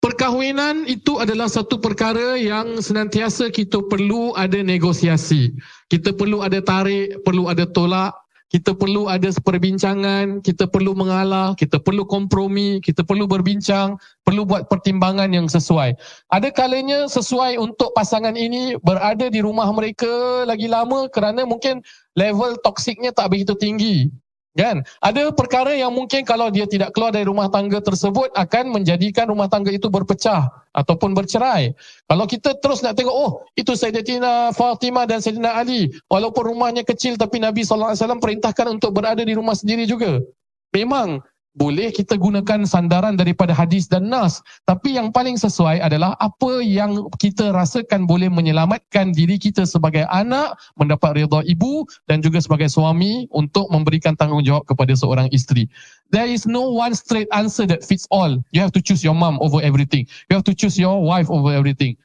Perkahwinan 0.00 0.88
itu 0.88 1.20
adalah 1.20 1.48
satu 1.48 1.76
perkara 1.76 2.36
yang 2.36 2.80
senantiasa 2.80 3.52
kita 3.52 3.84
perlu 3.84 4.32
ada 4.32 4.60
negosiasi. 4.64 5.52
Kita 5.92 6.16
perlu 6.16 6.40
ada 6.40 6.60
tarik, 6.64 7.20
perlu 7.20 7.52
ada 7.52 7.68
tolak, 7.68 8.16
kita 8.50 8.74
perlu 8.74 9.06
ada 9.06 9.30
perbincangan, 9.30 10.42
kita 10.42 10.66
perlu 10.66 10.90
mengalah, 10.90 11.54
kita 11.54 11.78
perlu 11.78 12.02
kompromi, 12.02 12.82
kita 12.82 13.06
perlu 13.06 13.30
berbincang, 13.30 13.94
perlu 14.26 14.42
buat 14.42 14.66
pertimbangan 14.66 15.30
yang 15.30 15.46
sesuai. 15.46 15.94
Ada 16.34 16.50
kalanya 16.50 17.06
sesuai 17.06 17.62
untuk 17.62 17.94
pasangan 17.94 18.34
ini 18.34 18.74
berada 18.82 19.30
di 19.30 19.38
rumah 19.38 19.70
mereka 19.70 20.42
lagi 20.42 20.66
lama 20.66 21.06
kerana 21.14 21.46
mungkin 21.46 21.78
level 22.18 22.58
toksiknya 22.66 23.14
tak 23.14 23.30
begitu 23.30 23.54
tinggi. 23.54 24.10
Kan? 24.50 24.82
Ada 24.98 25.30
perkara 25.30 25.78
yang 25.78 25.94
mungkin 25.94 26.26
kalau 26.26 26.50
dia 26.50 26.66
tidak 26.66 26.90
keluar 26.90 27.14
dari 27.14 27.22
rumah 27.22 27.46
tangga 27.46 27.78
tersebut 27.78 28.34
akan 28.34 28.74
menjadikan 28.74 29.30
rumah 29.30 29.46
tangga 29.46 29.70
itu 29.70 29.86
berpecah 29.86 30.50
ataupun 30.74 31.14
bercerai. 31.14 31.70
Kalau 32.10 32.26
kita 32.26 32.58
terus 32.58 32.82
nak 32.82 32.98
tengok, 32.98 33.14
oh 33.14 33.46
itu 33.54 33.78
Sayyidatina 33.78 34.50
Fatimah 34.50 35.06
dan 35.06 35.22
Sayyidina 35.22 35.54
Ali. 35.54 35.94
Walaupun 36.10 36.50
rumahnya 36.50 36.82
kecil 36.82 37.14
tapi 37.14 37.38
Nabi 37.38 37.62
SAW 37.62 37.94
perintahkan 37.94 38.66
untuk 38.74 38.90
berada 38.90 39.22
di 39.22 39.38
rumah 39.38 39.54
sendiri 39.54 39.86
juga. 39.86 40.18
Memang 40.74 41.22
boleh 41.58 41.90
kita 41.90 42.14
gunakan 42.14 42.62
sandaran 42.62 43.18
daripada 43.18 43.50
hadis 43.50 43.90
dan 43.90 44.06
nas. 44.06 44.38
Tapi 44.70 44.94
yang 44.94 45.10
paling 45.10 45.34
sesuai 45.34 45.82
adalah 45.82 46.14
apa 46.22 46.62
yang 46.62 47.10
kita 47.18 47.50
rasakan 47.50 48.06
boleh 48.06 48.30
menyelamatkan 48.30 49.10
diri 49.10 49.34
kita 49.34 49.66
sebagai 49.66 50.06
anak, 50.14 50.54
mendapat 50.78 51.18
redha 51.18 51.42
ibu 51.42 51.82
dan 52.06 52.22
juga 52.22 52.38
sebagai 52.38 52.70
suami 52.70 53.26
untuk 53.34 53.66
memberikan 53.74 54.14
tanggungjawab 54.14 54.62
kepada 54.70 54.94
seorang 54.94 55.26
isteri. 55.34 55.66
There 56.14 56.26
is 56.26 56.46
no 56.46 56.70
one 56.70 56.94
straight 56.94 57.30
answer 57.34 57.66
that 57.66 57.82
fits 57.82 58.06
all. 58.14 58.38
You 58.54 58.62
have 58.62 58.74
to 58.78 58.82
choose 58.82 59.02
your 59.02 59.18
mom 59.18 59.42
over 59.42 59.58
everything. 59.58 60.06
You 60.30 60.38
have 60.38 60.46
to 60.46 60.54
choose 60.54 60.78
your 60.78 61.02
wife 61.02 61.26
over 61.30 61.50
everything. 61.50 61.98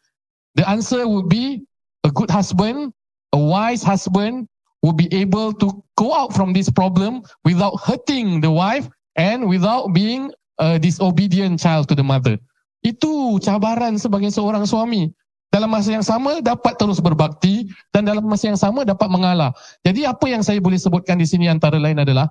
The 0.58 0.66
answer 0.66 1.06
would 1.06 1.30
be 1.30 1.66
a 2.06 2.10
good 2.10 2.30
husband, 2.34 2.94
a 3.34 3.42
wise 3.42 3.84
husband 3.86 4.50
will 4.86 4.94
be 4.94 5.10
able 5.14 5.54
to 5.58 5.82
go 5.98 6.14
out 6.14 6.34
from 6.34 6.54
this 6.54 6.70
problem 6.70 7.26
without 7.42 7.74
hurting 7.82 8.42
the 8.42 8.54
wife 8.54 8.86
and 9.16 9.48
without 9.48 9.92
being 9.92 10.32
a 10.60 10.80
disobedient 10.80 11.60
child 11.60 11.88
to 11.92 11.96
the 11.96 12.04
mother. 12.04 12.40
Itu 12.86 13.42
cabaran 13.42 13.98
sebagai 13.98 14.30
seorang 14.30 14.64
suami. 14.70 15.12
Dalam 15.50 15.72
masa 15.72 15.96
yang 15.96 16.04
sama 16.04 16.44
dapat 16.44 16.76
terus 16.76 17.00
berbakti 17.00 17.72
dan 17.96 18.04
dalam 18.04 18.28
masa 18.28 18.52
yang 18.52 18.60
sama 18.60 18.84
dapat 18.84 19.08
mengalah. 19.08 19.56
Jadi 19.88 20.04
apa 20.04 20.28
yang 20.28 20.44
saya 20.44 20.60
boleh 20.60 20.76
sebutkan 20.76 21.16
di 21.16 21.24
sini 21.24 21.48
antara 21.48 21.80
lain 21.80 21.96
adalah 21.96 22.28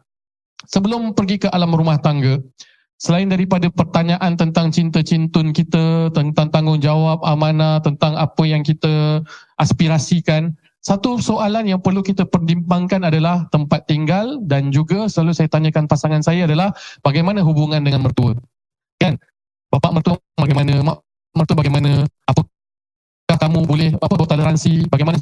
sebelum 0.68 1.16
pergi 1.16 1.40
ke 1.40 1.48
alam 1.48 1.72
rumah 1.72 1.96
tangga, 1.96 2.36
selain 3.00 3.32
daripada 3.32 3.72
pertanyaan 3.72 4.36
tentang 4.36 4.68
cinta 4.68 5.00
cintun 5.00 5.56
kita, 5.56 6.12
tentang 6.12 6.52
tanggungjawab, 6.52 7.24
amanah, 7.24 7.80
tentang 7.80 8.12
apa 8.20 8.44
yang 8.44 8.60
kita 8.60 9.24
aspirasikan, 9.56 10.52
satu 10.84 11.16
soalan 11.16 11.64
yang 11.64 11.80
perlu 11.80 12.04
kita 12.04 12.28
pertimbangkan 12.28 13.08
adalah 13.08 13.48
tempat 13.48 13.88
tinggal 13.88 14.36
dan 14.44 14.68
juga 14.68 15.08
selalu 15.08 15.32
saya 15.32 15.48
tanyakan 15.48 15.88
pasangan 15.88 16.20
saya 16.20 16.44
adalah 16.44 16.76
bagaimana 17.00 17.40
hubungan 17.40 17.80
dengan 17.80 18.04
mertua. 18.04 18.36
Kan? 19.00 19.16
Bapak 19.72 19.96
mertua 19.96 20.20
bagaimana? 20.36 20.84
Mak 20.84 20.98
mertua 21.32 21.56
bagaimana? 21.56 22.04
Apakah 22.28 23.38
kamu 23.48 23.58
boleh 23.64 23.90
apa 23.96 24.12
bertoleransi? 24.12 24.84
Bagaimana 24.92 25.16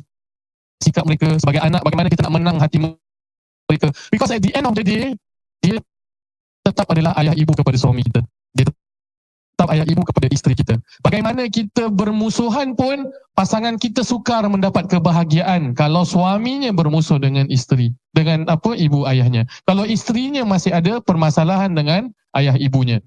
sikap 0.82 1.06
mereka 1.06 1.38
sebagai 1.38 1.62
anak? 1.62 1.86
Bagaimana 1.86 2.10
kita 2.10 2.26
nak 2.26 2.34
menang 2.34 2.58
hati 2.58 2.82
mereka? 2.82 3.94
Because 4.10 4.34
at 4.34 4.42
the 4.42 4.50
end 4.58 4.66
of 4.66 4.74
the 4.74 4.82
day, 4.82 5.14
dia 5.62 5.78
tetap 6.66 6.90
adalah 6.90 7.14
ayah 7.22 7.38
ibu 7.38 7.54
kepada 7.54 7.78
suami 7.78 8.02
kita. 8.02 8.18
Tetap 9.62 9.78
ayah 9.78 9.86
ibu 9.86 10.02
kepada 10.02 10.26
isteri 10.34 10.54
kita. 10.58 10.74
Bagaimana 11.06 11.46
kita 11.46 11.86
bermusuhan 11.86 12.74
pun 12.74 13.06
pasangan 13.38 13.78
kita 13.78 14.02
sukar 14.02 14.42
mendapat 14.50 14.90
kebahagiaan 14.90 15.70
kalau 15.78 16.02
suaminya 16.02 16.74
bermusuh 16.74 17.22
dengan 17.22 17.46
isteri 17.46 17.94
dengan 18.10 18.50
apa 18.50 18.74
ibu 18.74 19.06
ayahnya. 19.06 19.46
Kalau 19.62 19.86
isterinya 19.86 20.42
masih 20.42 20.74
ada 20.74 20.98
permasalahan 20.98 21.78
dengan 21.78 22.10
ayah 22.34 22.58
ibunya. 22.58 22.98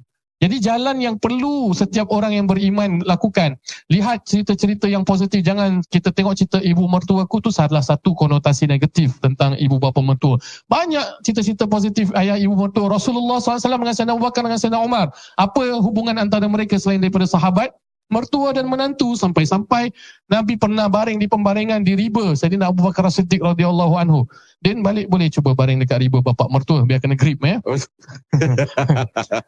Jadi 0.43 0.59
jalan 0.59 0.99
yang 0.99 1.15
perlu 1.15 1.71
setiap 1.71 2.11
orang 2.11 2.35
yang 2.35 2.43
beriman 2.43 2.99
lakukan. 3.07 3.55
Lihat 3.87 4.27
cerita-cerita 4.27 4.83
yang 4.91 5.07
positif. 5.07 5.39
Jangan 5.39 5.79
kita 5.87 6.11
tengok 6.11 6.35
cerita 6.35 6.59
ibu 6.59 6.91
mertua 6.91 7.23
aku 7.23 7.39
tu 7.39 7.55
salah 7.55 7.79
satu 7.79 8.11
konotasi 8.11 8.67
negatif 8.67 9.15
tentang 9.23 9.55
ibu 9.55 9.79
bapa 9.79 10.03
mertua. 10.03 10.35
Banyak 10.67 11.23
cerita-cerita 11.23 11.71
positif 11.71 12.11
ayah 12.19 12.35
ibu 12.35 12.51
mertua. 12.51 12.91
Rasulullah 12.91 13.39
SAW 13.39 13.79
dengan 13.79 13.95
Sayyidina 13.95 14.13
Abu 14.19 14.23
Bakar 14.27 14.43
dengan 14.43 14.59
Sayyidina 14.59 14.83
Umar. 14.83 15.15
Apa 15.39 15.79
hubungan 15.79 16.19
antara 16.19 16.51
mereka 16.51 16.75
selain 16.75 16.99
daripada 16.99 17.23
sahabat? 17.23 17.71
Mertua 18.07 18.53
dan 18.53 18.69
menantu 18.69 19.17
sampai-sampai 19.17 19.89
Nabi 20.29 20.55
pernah 20.55 20.85
baring 20.85 21.17
di 21.17 21.25
pembaringan 21.25 21.81
di 21.81 21.97
riba 21.97 22.33
Sayyidina 22.33 22.69
Abu 22.69 22.85
Bakar 22.85 23.09
Siddiq 23.09 23.41
radhiyallahu 23.41 23.97
anhu. 23.97 24.23
Din 24.61 24.81
balik 24.81 25.09
boleh 25.09 25.29
cuba 25.29 25.53
baring 25.53 25.81
dekat 25.81 26.01
riba 26.01 26.21
bapak 26.21 26.49
mertua 26.49 26.85
biar 26.85 27.01
kena 27.01 27.17
grip 27.17 27.41
ya. 27.41 27.57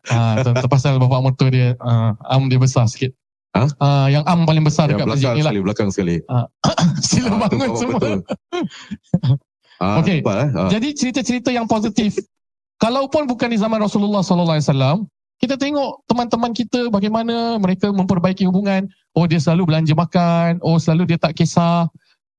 ha, 0.10 0.42
terpasal 0.44 0.98
bapak 0.98 1.22
mertua 1.24 1.50
dia 1.50 1.68
uh, 1.80 2.14
am 2.30 2.50
dia 2.50 2.60
besar 2.60 2.86
sikit. 2.90 3.14
Ha? 3.56 3.66
Uh, 3.82 4.08
yang 4.12 4.24
am 4.28 4.46
paling 4.46 4.62
besar 4.62 4.86
Yang 4.92 5.02
dekat 5.02 5.08
masjid 5.10 5.26
belakang 5.26 5.34
ni 5.34 5.42
lah. 5.42 5.50
sekali, 5.50 5.60
belakang 5.64 5.90
sekali. 5.90 6.16
Sila 7.08 7.28
Ah, 7.28 7.48
tu 7.50 7.56
bangun 7.58 7.70
semua. 7.78 8.00
betul. 8.00 8.20
Ah, 9.78 10.02
Okey. 10.02 10.26
nampak, 10.26 10.36
eh? 10.42 10.50
Ah. 10.58 10.70
Jadi 10.74 10.90
cerita-cerita 10.98 11.54
yang 11.54 11.70
positif. 11.70 12.18
Kalaupun 12.82 13.30
bukan 13.30 13.46
di 13.46 13.62
zaman 13.62 13.78
Rasulullah 13.78 14.26
sallallahu 14.26 14.58
alaihi 14.58 14.66
wasallam, 14.66 14.98
kita 15.38 15.54
tengok 15.54 16.02
teman-teman 16.10 16.52
kita 16.54 16.90
bagaimana 16.90 17.62
mereka 17.62 17.94
memperbaiki 17.94 18.50
hubungan. 18.50 18.90
Oh 19.14 19.30
dia 19.30 19.38
selalu 19.38 19.74
belanja 19.74 19.94
makan, 19.94 20.58
oh 20.66 20.82
selalu 20.82 21.14
dia 21.14 21.20
tak 21.22 21.38
kisah. 21.38 21.86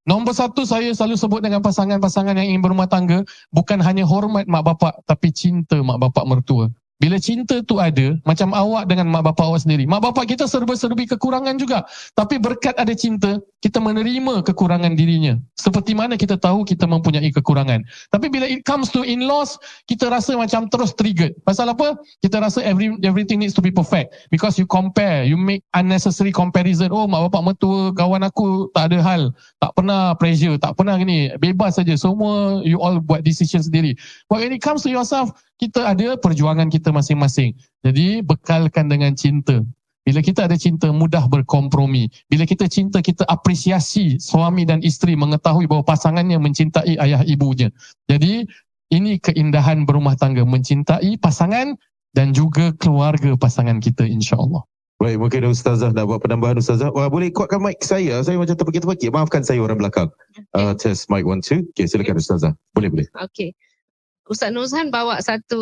Nombor 0.09 0.33
satu 0.33 0.65
saya 0.65 0.89
selalu 0.97 1.21
sebut 1.21 1.41
dengan 1.45 1.61
pasangan-pasangan 1.61 2.33
yang 2.41 2.57
ingin 2.57 2.63
berumah 2.65 2.89
tangga, 2.89 3.23
bukan 3.53 3.77
hanya 3.85 4.09
hormat 4.09 4.49
mak 4.49 4.65
bapak 4.65 5.05
tapi 5.05 5.29
cinta 5.31 5.79
mak 5.85 6.01
bapak 6.01 6.25
mertua. 6.25 6.73
Bila 6.99 7.15
cinta 7.23 7.63
tu 7.63 7.79
ada, 7.79 8.19
macam 8.27 8.51
awak 8.51 8.91
dengan 8.91 9.07
mak 9.07 9.23
bapak 9.31 9.47
awak 9.47 9.63
sendiri. 9.63 9.87
Mak 9.87 10.03
bapak 10.03 10.35
kita 10.35 10.51
serba-serbi 10.51 11.07
kekurangan 11.07 11.55
juga. 11.55 11.87
Tapi 12.19 12.43
berkat 12.43 12.75
ada 12.75 12.91
cinta, 12.91 13.39
kita 13.63 13.79
menerima 13.79 14.43
kekurangan 14.43 14.99
dirinya. 14.99 15.39
Seperti 15.55 15.95
mana 15.95 16.19
kita 16.19 16.35
tahu 16.35 16.67
kita 16.67 16.91
mempunyai 16.91 17.31
kekurangan. 17.31 17.87
Tapi 18.11 18.27
bila 18.27 18.51
it 18.51 18.67
comes 18.67 18.91
to 18.91 19.07
in-laws, 19.07 19.55
kita 19.87 20.11
rasa 20.11 20.35
macam 20.35 20.67
terus 20.67 20.91
triggered. 20.99 21.39
Pasal 21.47 21.71
apa? 21.71 21.95
Kita 22.19 22.43
rasa 22.43 22.67
every, 22.67 22.91
everything 23.07 23.39
needs 23.39 23.55
to 23.55 23.63
be 23.63 23.71
perfect. 23.71 24.19
Because 24.35 24.59
you 24.59 24.67
compare, 24.67 25.23
you 25.23 25.39
make 25.39 25.63
unnecessary 25.79 26.35
comparison. 26.35 26.91
Oh, 26.91 27.07
mak 27.07 27.31
bapak 27.31 27.55
mertua, 27.55 27.95
kawan 27.95 28.27
aku 28.27 28.75
tak 28.75 28.91
ada 28.91 28.99
hal. 29.07 29.23
Tak 29.63 29.71
pernah 29.79 30.19
pressure, 30.19 30.59
tak 30.59 30.75
pernah 30.75 30.99
gini. 30.99 31.31
Bebas 31.39 31.79
saja. 31.79 31.95
Semua 31.95 32.59
you 32.67 32.83
all 32.83 32.99
buat 32.99 33.23
decision 33.23 33.63
sendiri. 33.63 33.95
But 34.27 34.43
when 34.43 34.51
it 34.51 34.63
comes 34.67 34.83
to 34.83 34.91
yourself, 34.91 35.31
kita 35.59 35.83
ada 35.83 36.15
perjuangan 36.15 36.71
kita 36.71 36.88
masing-masing. 36.91 37.55
Jadi 37.85 38.21
bekalkan 38.25 38.91
dengan 38.91 39.15
cinta. 39.15 39.63
Bila 40.09 40.25
kita 40.25 40.49
ada 40.49 40.57
cinta, 40.57 40.89
mudah 40.89 41.29
berkompromi. 41.29 42.09
Bila 42.33 42.49
kita 42.49 42.65
cinta, 42.65 43.05
kita 43.05 43.29
apresiasi 43.29 44.17
suami 44.17 44.65
dan 44.65 44.81
isteri 44.81 45.13
mengetahui 45.13 45.69
bahawa 45.69 45.85
pasangannya 45.85 46.41
mencintai 46.41 46.97
ayah 46.97 47.21
ibunya. 47.29 47.69
Jadi 48.09 48.49
ini 48.89 49.21
keindahan 49.21 49.85
berumah 49.85 50.17
tangga, 50.17 50.49
mencintai 50.49 51.21
pasangan 51.21 51.77
dan 52.17 52.33
juga 52.33 52.73
keluarga 52.81 53.37
pasangan 53.37 53.85
kita 53.85 54.09
insya-Allah. 54.09 54.65
Baik, 54.99 55.21
mungkin 55.23 55.53
Ustazah 55.53 55.95
nak 55.95 56.11
buat 56.11 56.25
penambahan 56.25 56.59
Ustazah. 56.59 56.91
Wah, 56.91 57.07
boleh 57.07 57.31
kuatkan 57.31 57.63
mic 57.63 57.79
saya. 57.85 58.19
Saya 58.25 58.35
macam 58.35 58.59
terpekik-terpekik. 58.59 59.15
Maafkan 59.15 59.47
saya 59.47 59.63
orang 59.63 59.79
belakang. 59.79 60.11
Uh, 60.59 60.75
test 60.75 61.07
mic 61.07 61.23
one, 61.23 61.39
two. 61.39 61.63
Okay, 61.77 61.87
silakan 61.87 62.19
Ustazah. 62.19 62.51
Boleh, 62.75 62.91
boleh. 62.91 63.07
Okey. 63.23 63.55
Ustaz 64.27 64.51
Nuzhan 64.51 64.91
bawa 64.91 65.23
satu 65.23 65.61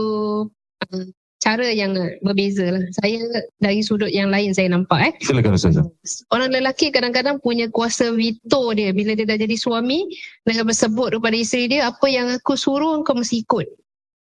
uh, 0.85 1.07
cara 1.47 1.69
yang 1.71 1.95
berbeza 2.25 2.75
lah. 2.75 2.83
Saya 2.99 3.23
dari 3.63 3.85
sudut 3.85 4.11
yang 4.11 4.33
lain 4.33 4.51
saya 4.51 4.73
nampak 4.73 5.13
eh. 5.13 5.13
Silakan 5.23 5.55
Ustazah. 5.55 5.87
Orang 6.35 6.51
lelaki 6.51 6.91
kadang-kadang 6.91 7.39
punya 7.39 7.71
kuasa 7.71 8.11
veto 8.11 8.73
dia 8.75 8.91
bila 8.91 9.15
dia 9.15 9.29
dah 9.29 9.39
jadi 9.39 9.55
suami 9.55 10.11
dengan 10.43 10.67
bersebut 10.67 11.15
kepada 11.15 11.37
isteri 11.37 11.79
dia 11.79 11.87
apa 11.87 12.07
yang 12.11 12.33
aku 12.35 12.59
suruh 12.59 13.05
kau 13.07 13.15
mesti 13.15 13.47
ikut. 13.47 13.67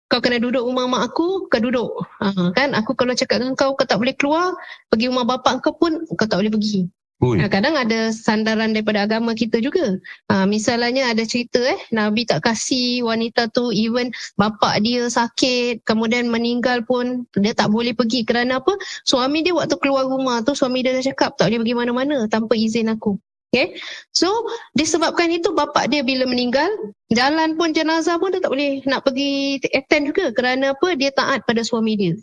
Kau 0.09 0.17
kena 0.25 0.41
duduk 0.41 0.65
rumah 0.65 0.89
mak 0.89 1.13
aku, 1.13 1.45
kau 1.53 1.61
duduk. 1.61 2.01
Ha, 2.17 2.49
kan 2.57 2.73
aku 2.73 2.97
kalau 2.97 3.13
cakap 3.13 3.45
dengan 3.45 3.53
kau 3.53 3.77
kau 3.77 3.85
tak 3.85 4.01
boleh 4.01 4.17
keluar, 4.17 4.57
pergi 4.89 5.05
rumah 5.05 5.21
bapak 5.21 5.61
kau 5.61 5.77
pun 5.77 6.01
kau 6.17 6.25
tak 6.25 6.41
boleh 6.41 6.49
pergi. 6.49 6.89
Ui, 7.19 7.35
Ha, 7.35 7.51
kadang 7.51 7.75
ada 7.75 8.15
sandaran 8.15 8.71
daripada 8.71 9.03
agama 9.03 9.35
kita 9.35 9.59
juga. 9.59 9.99
Ha, 10.31 10.47
misalnya 10.47 11.11
ada 11.11 11.19
cerita 11.27 11.59
eh, 11.59 11.75
Nabi 11.91 12.23
tak 12.23 12.47
kasih 12.47 13.03
wanita 13.03 13.51
tu 13.51 13.75
even 13.75 14.07
bapak 14.39 14.79
dia 14.87 15.03
sakit, 15.11 15.83
kemudian 15.83 16.31
meninggal 16.31 16.79
pun 16.87 17.27
dia 17.35 17.51
tak 17.51 17.75
boleh 17.75 17.91
pergi 17.91 18.23
kerana 18.23 18.63
apa? 18.63 18.71
Suami 19.03 19.43
dia 19.43 19.51
waktu 19.51 19.75
keluar 19.83 20.07
rumah 20.07 20.39
tu 20.47 20.55
suami 20.55 20.79
dia 20.79 20.95
dah 20.95 21.03
cakap 21.11 21.35
tak 21.35 21.51
boleh 21.51 21.59
pergi 21.67 21.75
mana-mana 21.75 22.15
tanpa 22.31 22.55
izin 22.55 22.87
aku. 22.87 23.19
Okay. 23.49 23.81
So 24.13 24.29
disebabkan 24.77 25.33
itu 25.33 25.51
bapak 25.51 25.89
dia 25.89 26.05
bila 26.05 26.23
meninggal, 26.23 26.69
jalan 27.11 27.57
pun 27.59 27.73
jenazah 27.75 28.15
pun 28.21 28.31
dia 28.31 28.39
tak 28.39 28.53
boleh 28.53 28.79
nak 28.85 29.03
pergi 29.03 29.59
attend 29.73 30.13
juga 30.13 30.31
kerana 30.31 30.71
apa? 30.77 30.95
Dia 30.95 31.11
taat 31.11 31.43
pada 31.43 31.65
suami 31.67 31.99
dia. 31.99 32.13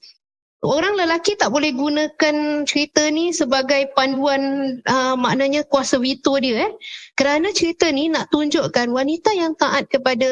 Orang 0.65 0.97
lelaki 0.97 1.37
tak 1.37 1.53
boleh 1.53 1.77
gunakan 1.77 2.65
cerita 2.65 3.13
ni 3.13 3.29
sebagai 3.29 3.93
panduan 3.93 4.75
uh, 4.89 5.13
maknanya 5.13 5.63
kuasa 5.69 6.01
veto 6.01 6.33
dia 6.41 6.65
eh. 6.65 6.73
Kerana 7.13 7.53
cerita 7.53 7.93
ni 7.93 8.09
nak 8.09 8.33
tunjukkan 8.33 8.89
wanita 8.89 9.37
yang 9.37 9.53
taat 9.61 9.93
kepada 9.93 10.27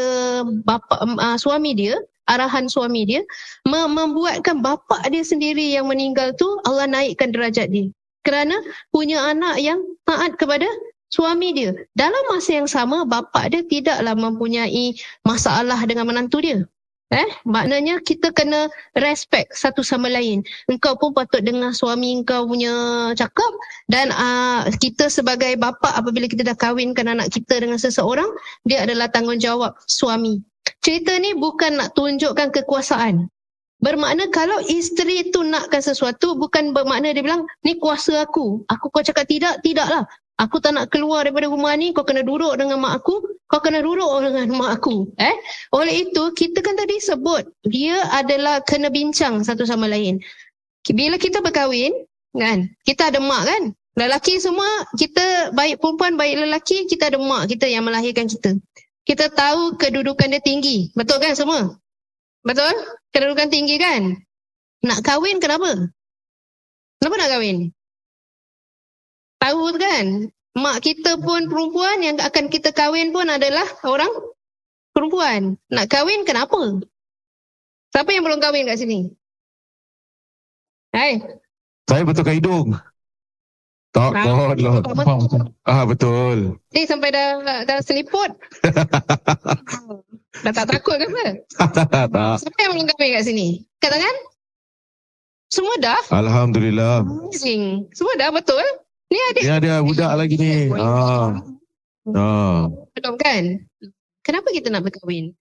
bapa 0.65 0.97
uh, 1.05 1.37
suami 1.37 1.77
dia, 1.77 2.01
arahan 2.25 2.73
suami 2.73 3.05
dia, 3.05 3.21
mem- 3.69 3.93
membuatkan 3.93 4.65
bapa 4.65 5.05
dia 5.13 5.21
sendiri 5.21 5.77
yang 5.77 5.93
meninggal 5.93 6.33
tu 6.41 6.49
Allah 6.65 6.89
naikkan 6.89 7.29
derajat 7.29 7.69
dia. 7.69 7.93
Kerana 8.25 8.57
punya 8.89 9.21
anak 9.29 9.61
yang 9.61 9.85
taat 10.09 10.41
kepada 10.41 10.65
suami 11.13 11.53
dia. 11.53 11.77
Dalam 11.93 12.33
masa 12.33 12.59
yang 12.59 12.67
sama 12.67 13.05
bapa 13.05 13.45
dia 13.53 13.61
tidaklah 13.61 14.17
mempunyai 14.17 14.97
masalah 15.21 15.79
dengan 15.85 16.09
menantu 16.09 16.41
dia. 16.41 16.65
Eh, 17.15 17.31
maknanya 17.47 18.03
kita 18.03 18.35
kena 18.35 18.67
respect 18.99 19.55
satu 19.55 19.87
sama 19.87 20.11
lain. 20.11 20.43
Engkau 20.67 20.99
pun 20.99 21.15
patut 21.15 21.47
dengar 21.47 21.71
suami 21.71 22.11
engkau 22.19 22.43
punya 22.43 22.75
cakap 23.15 23.53
dan 23.87 24.11
uh, 24.11 24.67
kita 24.83 25.07
sebagai 25.07 25.55
bapa 25.55 25.95
apabila 25.95 26.27
kita 26.27 26.43
dah 26.43 26.59
kahwinkan 26.59 27.07
anak 27.07 27.31
kita 27.31 27.63
dengan 27.63 27.79
seseorang, 27.79 28.27
dia 28.67 28.83
adalah 28.83 29.07
tanggungjawab 29.15 29.79
suami. 29.87 30.43
Cerita 30.83 31.15
ni 31.23 31.39
bukan 31.39 31.79
nak 31.79 31.95
tunjukkan 31.95 32.51
kekuasaan. 32.51 33.31
Bermakna 33.79 34.33
kalau 34.33 34.65
isteri 34.65 35.29
tu 35.29 35.45
nakkan 35.45 35.85
sesuatu 35.85 36.35
bukan 36.41 36.73
bermakna 36.73 37.13
dia 37.13 37.23
bilang 37.23 37.47
ni 37.63 37.79
kuasa 37.79 38.27
aku. 38.27 38.65
Aku 38.67 38.91
kau 38.91 39.05
cakap 39.05 39.29
tidak, 39.29 39.61
tidaklah. 39.61 40.09
Aku 40.35 40.59
tak 40.59 40.75
nak 40.75 40.91
keluar 40.91 41.23
daripada 41.23 41.47
rumah 41.47 41.79
ni, 41.79 41.95
kau 41.95 42.03
kena 42.03 42.27
duduk 42.27 42.59
dengan 42.59 42.83
mak 42.83 42.99
aku, 42.99 43.23
kau 43.47 43.63
kena 43.63 43.79
duduk 43.79 44.11
dengan 44.19 44.51
mak 44.59 44.83
aku. 44.83 45.07
Eh? 45.15 45.37
Oleh 45.71 46.03
itu, 46.03 46.35
kita 46.35 46.59
kan 46.59 46.75
tadi 46.75 46.99
sebut, 46.99 47.47
dia 47.63 48.03
adalah 48.11 48.59
kena 48.67 48.91
bincang 48.91 49.47
satu 49.47 49.63
sama 49.63 49.87
lain. 49.87 50.19
Bila 50.91 51.23
kita 51.23 51.39
berkahwin, 51.39 51.95
kan, 52.35 52.67
kita 52.83 53.15
ada 53.15 53.23
mak 53.23 53.47
kan? 53.47 53.63
Lelaki 53.95 54.43
semua, 54.43 54.67
kita 54.99 55.55
baik 55.55 55.79
perempuan, 55.79 56.19
baik 56.19 56.43
lelaki, 56.43 56.91
kita 56.91 57.15
ada 57.15 57.19
mak 57.23 57.47
kita 57.47 57.71
yang 57.71 57.87
melahirkan 57.87 58.27
kita. 58.27 58.59
Kita 59.07 59.31
tahu 59.31 59.79
kedudukan 59.79 60.35
dia 60.35 60.43
tinggi. 60.43 60.91
Betul 60.99 61.23
kan 61.23 61.39
semua? 61.39 61.79
Betul? 62.43 62.75
Kedudukan 63.15 63.55
tinggi 63.55 63.79
kan? 63.79 64.19
Nak 64.83 64.99
kahwin 65.07 65.39
kenapa? 65.39 65.95
Kenapa 66.99 67.15
nak 67.23 67.31
kahwin? 67.39 67.71
Tahu 69.45 69.77
kan? 69.77 70.07
Mak 70.57 70.81
kita 70.81 71.21
pun 71.21 71.53
perempuan 71.53 72.01
yang 72.01 72.17
akan 72.17 72.49
kita 72.49 72.73
kahwin 72.73 73.13
pun 73.13 73.29
adalah 73.29 73.69
orang 73.85 74.09
perempuan. 74.97 75.61
Nak 75.69 75.93
kahwin 75.93 76.25
kenapa? 76.25 76.81
Siapa 77.93 78.09
yang 78.09 78.25
belum 78.25 78.41
kahwin 78.41 78.65
kat 78.65 78.81
sini? 78.81 79.13
Hai, 80.97 81.21
saya 81.85 82.07
betulkan 82.09 82.41
hidung. 82.41 82.73
Lah. 82.73 82.83
Faham, 83.95 84.57
betul. 84.57 85.43
Ah 85.69 85.83
betul. 85.85 86.39
Ni 86.73 86.89
sampai 86.89 87.13
dah 87.13 87.63
dah 87.69 87.79
seliput. 87.85 88.33
dah 90.45 90.53
tak 90.57 90.67
takut 90.67 90.97
ke 90.99 91.05
apa? 91.05 91.27
tak 91.69 91.87
tak 91.93 92.07
tak. 92.09 92.35
Siapa 92.41 92.59
yang 92.65 92.73
belum 92.81 92.87
kahwin 92.97 93.11
kat 93.13 93.25
sini? 93.29 93.61
Katakan. 93.77 94.15
Semua 95.53 95.77
dah? 95.79 96.01
Alhamdulillah. 96.11 97.05
Amazing. 97.05 97.93
Semua 97.93 98.17
dah 98.17 98.33
betul? 98.33 98.65
Ni 99.13 99.19
adik 99.33 99.43
Ni 99.45 99.51
ada 99.53 99.73
budak 99.85 100.13
lagi 100.17 100.37
ni. 100.39 100.55
Ah. 100.73 101.41
Ah. 102.13 102.69
belum 102.97 103.17
kan? 103.17 103.61
Kenapa 104.25 104.49
kita 104.53 104.69
nak 104.73 104.89
berkahwin? 104.89 105.33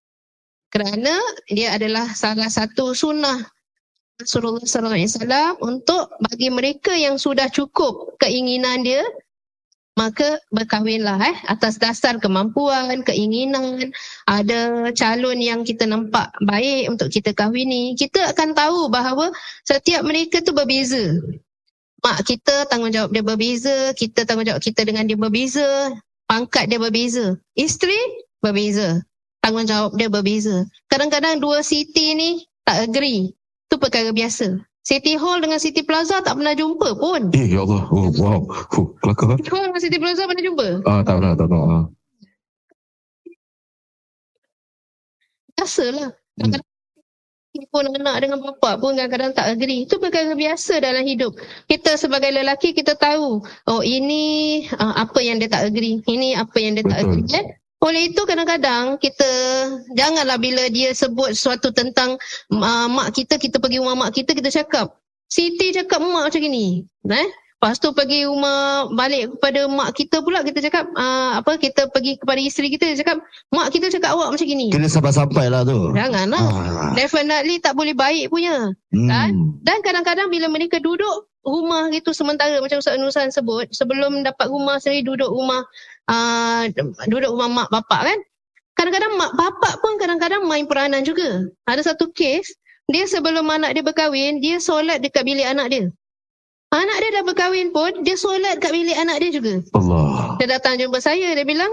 Kerana 0.71 1.13
dia 1.47 1.75
adalah 1.75 2.11
salah 2.17 2.49
satu 2.49 2.95
sunnah 2.97 3.45
Rasulullah 4.17 4.63
SAW 4.63 5.59
untuk 5.63 6.13
bagi 6.21 6.49
mereka 6.49 6.93
yang 6.93 7.19
sudah 7.19 7.49
cukup 7.49 8.15
keinginan 8.21 8.85
dia 8.85 9.03
maka 9.93 10.41
berkahwinlah 10.49 11.21
eh 11.21 11.37
atas 11.45 11.77
dasar 11.77 12.17
kemampuan, 12.17 13.05
keinginan, 13.05 13.93
ada 14.25 14.89
calon 14.97 15.37
yang 15.37 15.61
kita 15.61 15.85
nampak 15.85 16.33
baik 16.41 16.89
untuk 16.89 17.13
kita 17.13 17.29
kahwini. 17.37 17.93
Kita 17.93 18.33
akan 18.33 18.57
tahu 18.57 18.89
bahawa 18.89 19.29
setiap 19.69 20.01
mereka 20.01 20.41
tu 20.41 20.49
berbeza. 20.49 21.21
Mak 22.03 22.27
kita 22.27 22.67
tanggungjawab 22.67 23.15
dia 23.15 23.23
berbeza, 23.23 23.95
kita 23.95 24.27
tanggungjawab 24.27 24.59
kita 24.59 24.83
dengan 24.83 25.07
dia 25.07 25.15
berbeza, 25.15 25.95
pangkat 26.27 26.67
dia 26.67 26.75
berbeza. 26.75 27.39
Isteri 27.55 27.95
berbeza, 28.43 28.99
tanggungjawab 29.39 29.95
dia 29.95 30.11
berbeza. 30.11 30.67
Kadang-kadang 30.91 31.39
dua 31.39 31.63
city 31.63 32.11
ni 32.11 32.29
tak 32.67 32.91
agree. 32.91 33.31
Tu 33.71 33.79
perkara 33.79 34.11
biasa. 34.11 34.59
City 34.83 35.15
Hall 35.15 35.39
dengan 35.39 35.63
City 35.63 35.79
Plaza 35.79 36.19
tak 36.19 36.35
pernah 36.35 36.51
jumpa 36.51 36.99
pun. 36.99 37.31
Eh 37.31 37.55
ya 37.55 37.63
Allah. 37.63 37.87
Oh, 37.87 38.11
wow. 38.19 38.43
Huh, 38.51 38.91
kelakar. 38.99 39.39
City 39.39 39.51
Hall 39.55 39.71
dengan 39.71 39.79
City 39.79 39.95
Plaza 39.95 40.27
pernah 40.27 40.43
jumpa? 40.43 40.67
Ah 40.83 41.01
tak 41.07 41.23
pernah 41.23 41.33
tak 41.39 41.47
tahu. 41.47 41.63
Ah. 41.71 41.85
Biasalah. 45.55 46.09
Kadang-kadang 46.35 46.72
pun 47.69 47.85
anak 47.85 48.25
dengan 48.25 48.41
bapa 48.41 48.81
pun 48.81 48.97
kadang-kadang 48.97 49.37
tak 49.37 49.45
agree. 49.53 49.85
Itu 49.85 50.01
perkara 50.01 50.33
biasa 50.33 50.81
dalam 50.81 51.05
hidup. 51.05 51.37
Kita 51.69 51.93
sebagai 52.01 52.33
lelaki 52.33 52.73
kita 52.73 52.97
tahu, 52.97 53.45
oh 53.45 53.81
ini 53.85 54.65
uh, 54.73 54.97
apa 54.97 55.21
yang 55.21 55.37
dia 55.37 55.53
tak 55.53 55.69
agree. 55.69 56.01
Ini 56.01 56.41
apa 56.41 56.57
yang 56.57 56.73
dia 56.73 56.85
tak 56.89 56.97
Betul. 56.97 57.09
agree. 57.13 57.27
Kan? 57.29 57.45
Oleh 57.83 58.01
itu 58.09 58.21
kadang-kadang 58.25 58.97
kita 58.97 59.29
janganlah 59.93 60.39
bila 60.41 60.65
dia 60.71 60.95
sebut 60.95 61.35
sesuatu 61.37 61.69
tentang 61.69 62.17
uh, 62.49 62.87
mak 62.89 63.13
kita, 63.13 63.37
kita 63.37 63.61
pergi 63.61 63.83
rumah 63.83 64.07
mak 64.07 64.17
kita, 64.17 64.33
kita 64.33 64.49
cakap, 64.49 64.97
Siti 65.29 65.75
cakap 65.77 66.01
mak 66.01 66.33
macam 66.33 66.41
ni. 66.49 66.89
Eh? 67.09 67.27
Lepas 67.63 67.79
tu 67.79 67.95
pergi 67.95 68.27
rumah 68.27 68.91
balik 68.91 69.39
kepada 69.39 69.71
mak 69.71 69.95
kita 69.95 70.19
pula 70.19 70.43
kita 70.43 70.59
cakap 70.67 70.83
uh, 70.99 71.39
apa 71.39 71.55
kita 71.55 71.87
pergi 71.95 72.19
kepada 72.19 72.35
isteri 72.43 72.67
kita 72.67 72.91
dia 72.91 72.99
cakap 72.99 73.23
mak 73.55 73.71
kita 73.71 73.87
cakap 73.87 74.19
awak 74.19 74.35
macam 74.35 74.43
ni. 74.51 74.67
Kena 74.67 74.91
sampai-sampai 74.91 75.47
lah 75.47 75.63
tu. 75.63 75.95
Janganlah. 75.95 76.43
Ah. 76.43 76.91
Definitely 76.91 77.63
tak 77.63 77.79
boleh 77.79 77.95
baik 77.95 78.35
punya. 78.35 78.75
kan? 78.91 79.31
Hmm. 79.31 79.63
Dan 79.63 79.79
kadang-kadang 79.79 80.27
bila 80.27 80.51
mereka 80.51 80.83
duduk 80.83 81.31
rumah 81.47 81.87
gitu 81.95 82.11
sementara 82.11 82.59
macam 82.59 82.83
Ustaz 82.83 82.99
Nusan 82.99 83.31
sebut, 83.31 83.71
sebelum 83.71 84.27
dapat 84.27 84.51
rumah 84.51 84.83
sendiri 84.83 85.15
duduk 85.15 85.31
rumah 85.31 85.63
uh, 86.11 86.67
duduk 87.07 87.31
rumah 87.31 87.47
mak 87.47 87.71
bapak 87.71 88.11
kan. 88.11 88.19
Kadang-kadang 88.75 89.15
mak 89.15 89.39
bapak 89.39 89.79
pun 89.79 89.95
kadang-kadang 90.03 90.43
main 90.43 90.67
peranan 90.67 91.07
juga. 91.07 91.47
Ada 91.63 91.95
satu 91.95 92.11
kes, 92.11 92.59
dia 92.91 93.07
sebelum 93.07 93.47
anak 93.47 93.79
dia 93.79 93.87
berkahwin, 93.87 94.43
dia 94.43 94.59
solat 94.59 94.99
dekat 94.99 95.23
bilik 95.23 95.47
anak 95.47 95.71
dia. 95.71 95.87
Anak 96.73 96.97
dia 97.05 97.09
dah 97.21 97.23
berkahwin 97.23 97.69
pun, 97.69 98.01
dia 98.01 98.17
solat 98.17 98.57
kat 98.57 98.73
bilik 98.73 98.97
anak 98.97 99.21
dia 99.21 99.29
juga. 99.29 99.61
Allah. 99.77 100.41
Dia 100.41 100.57
datang 100.57 100.81
jumpa 100.81 100.97
saya, 100.97 101.37
dia 101.37 101.45
bilang, 101.45 101.69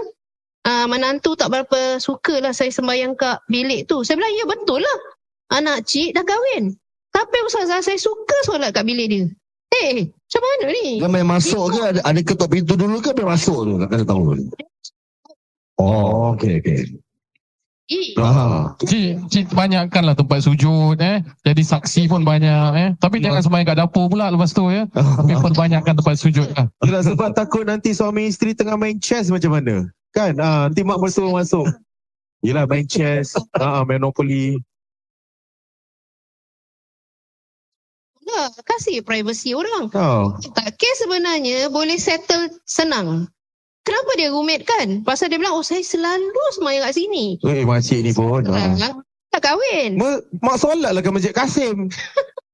ah, 0.61 0.85
menantu 0.85 1.33
tak 1.33 1.49
berapa 1.49 1.97
suka 1.97 2.37
lah 2.37 2.53
saya 2.53 2.69
sembahyang 2.69 3.17
kat 3.17 3.41
bilik 3.49 3.89
tu. 3.89 4.05
Saya 4.05 4.21
bilang, 4.21 4.29
ya 4.37 4.45
betul 4.45 4.85
lah. 4.85 4.97
Anak 5.57 5.89
cik 5.89 6.13
dah 6.13 6.21
kahwin. 6.21 6.77
Tapi 7.09 7.37
Ustazah, 7.49 7.81
saya 7.81 7.97
suka 7.97 8.37
solat 8.45 8.77
kat 8.77 8.85
bilik 8.85 9.07
dia. 9.09 9.25
Eh, 9.81 10.05
macam 10.05 10.41
mana 10.45 10.65
ni? 10.69 11.01
Dia 11.01 11.09
main 11.09 11.25
masuk 11.25 11.65
ke 11.73 11.79
ada, 11.81 11.99
ada 12.05 12.21
ketuk 12.21 12.49
pintu 12.53 12.77
dulu 12.77 13.01
ke 13.01 13.09
main 13.17 13.33
masuk 13.33 13.57
tu 13.65 13.73
nak 13.81 13.89
tahu. 14.05 14.37
Oh, 15.81 16.37
okey 16.37 16.61
okey. 16.61 16.79
Ah. 18.15 18.71
Cik, 18.79 19.27
cik 19.27 19.45
banyakkanlah 19.51 20.15
tempat 20.15 20.39
sujud 20.47 20.95
eh. 21.03 21.19
Jadi 21.43 21.61
saksi 21.61 22.07
pun 22.07 22.23
banyak 22.23 22.71
eh. 22.79 22.89
Tapi 22.97 23.19
jangan 23.19 23.43
sembahyang 23.43 23.67
kat 23.67 23.77
dapur 23.83 24.07
pula 24.07 24.31
lepas 24.31 24.55
tu 24.55 24.71
ya. 24.71 24.87
Tapi 24.95 25.35
perbanyakkan 25.35 25.99
tempat 25.99 26.15
sujud 26.15 26.47
lah. 26.55 26.71
Yelah, 26.87 27.03
sebab 27.03 27.35
takut 27.35 27.67
nanti 27.67 27.91
suami 27.91 28.31
isteri 28.31 28.55
tengah 28.55 28.79
main 28.79 28.97
chess 29.03 29.27
macam 29.27 29.59
mana. 29.59 29.91
Kan? 30.15 30.39
Ah, 30.39 30.71
nanti 30.71 30.87
mak 30.87 31.03
mertua 31.03 31.31
masuk. 31.31 31.67
Yelah 32.41 32.65
main 32.65 32.87
chess, 32.87 33.35
ah, 33.59 33.83
Monopoly. 33.83 34.57
lah, 38.41 38.49
kasih 38.65 39.05
privacy 39.05 39.53
orang. 39.53 39.91
Oh. 39.93 40.33
Tak, 40.55 40.79
kes 40.79 41.05
sebenarnya 41.05 41.69
boleh 41.69 41.99
settle 41.99 42.49
senang. 42.65 43.29
Kenapa 43.81 44.11
dia 44.13 44.29
rumit 44.29 44.61
kan? 44.61 45.01
Pasal 45.01 45.33
dia 45.33 45.41
bilang, 45.41 45.57
oh 45.57 45.65
saya 45.65 45.81
selalu 45.81 46.29
sembahyang 46.53 46.85
kat 46.85 46.93
sini. 46.93 47.25
Eh, 47.41 47.65
makcik 47.65 48.05
ni 48.05 48.11
pun. 48.13 48.45
Ah, 48.45 48.77
tak 49.33 49.41
kahwin. 49.41 49.97
Ma- 49.97 50.21
Mak 50.45 50.57
solat 50.61 50.93
lah 50.93 51.01
ke 51.01 51.09
Masjid 51.09 51.33
Kasim. 51.33 51.89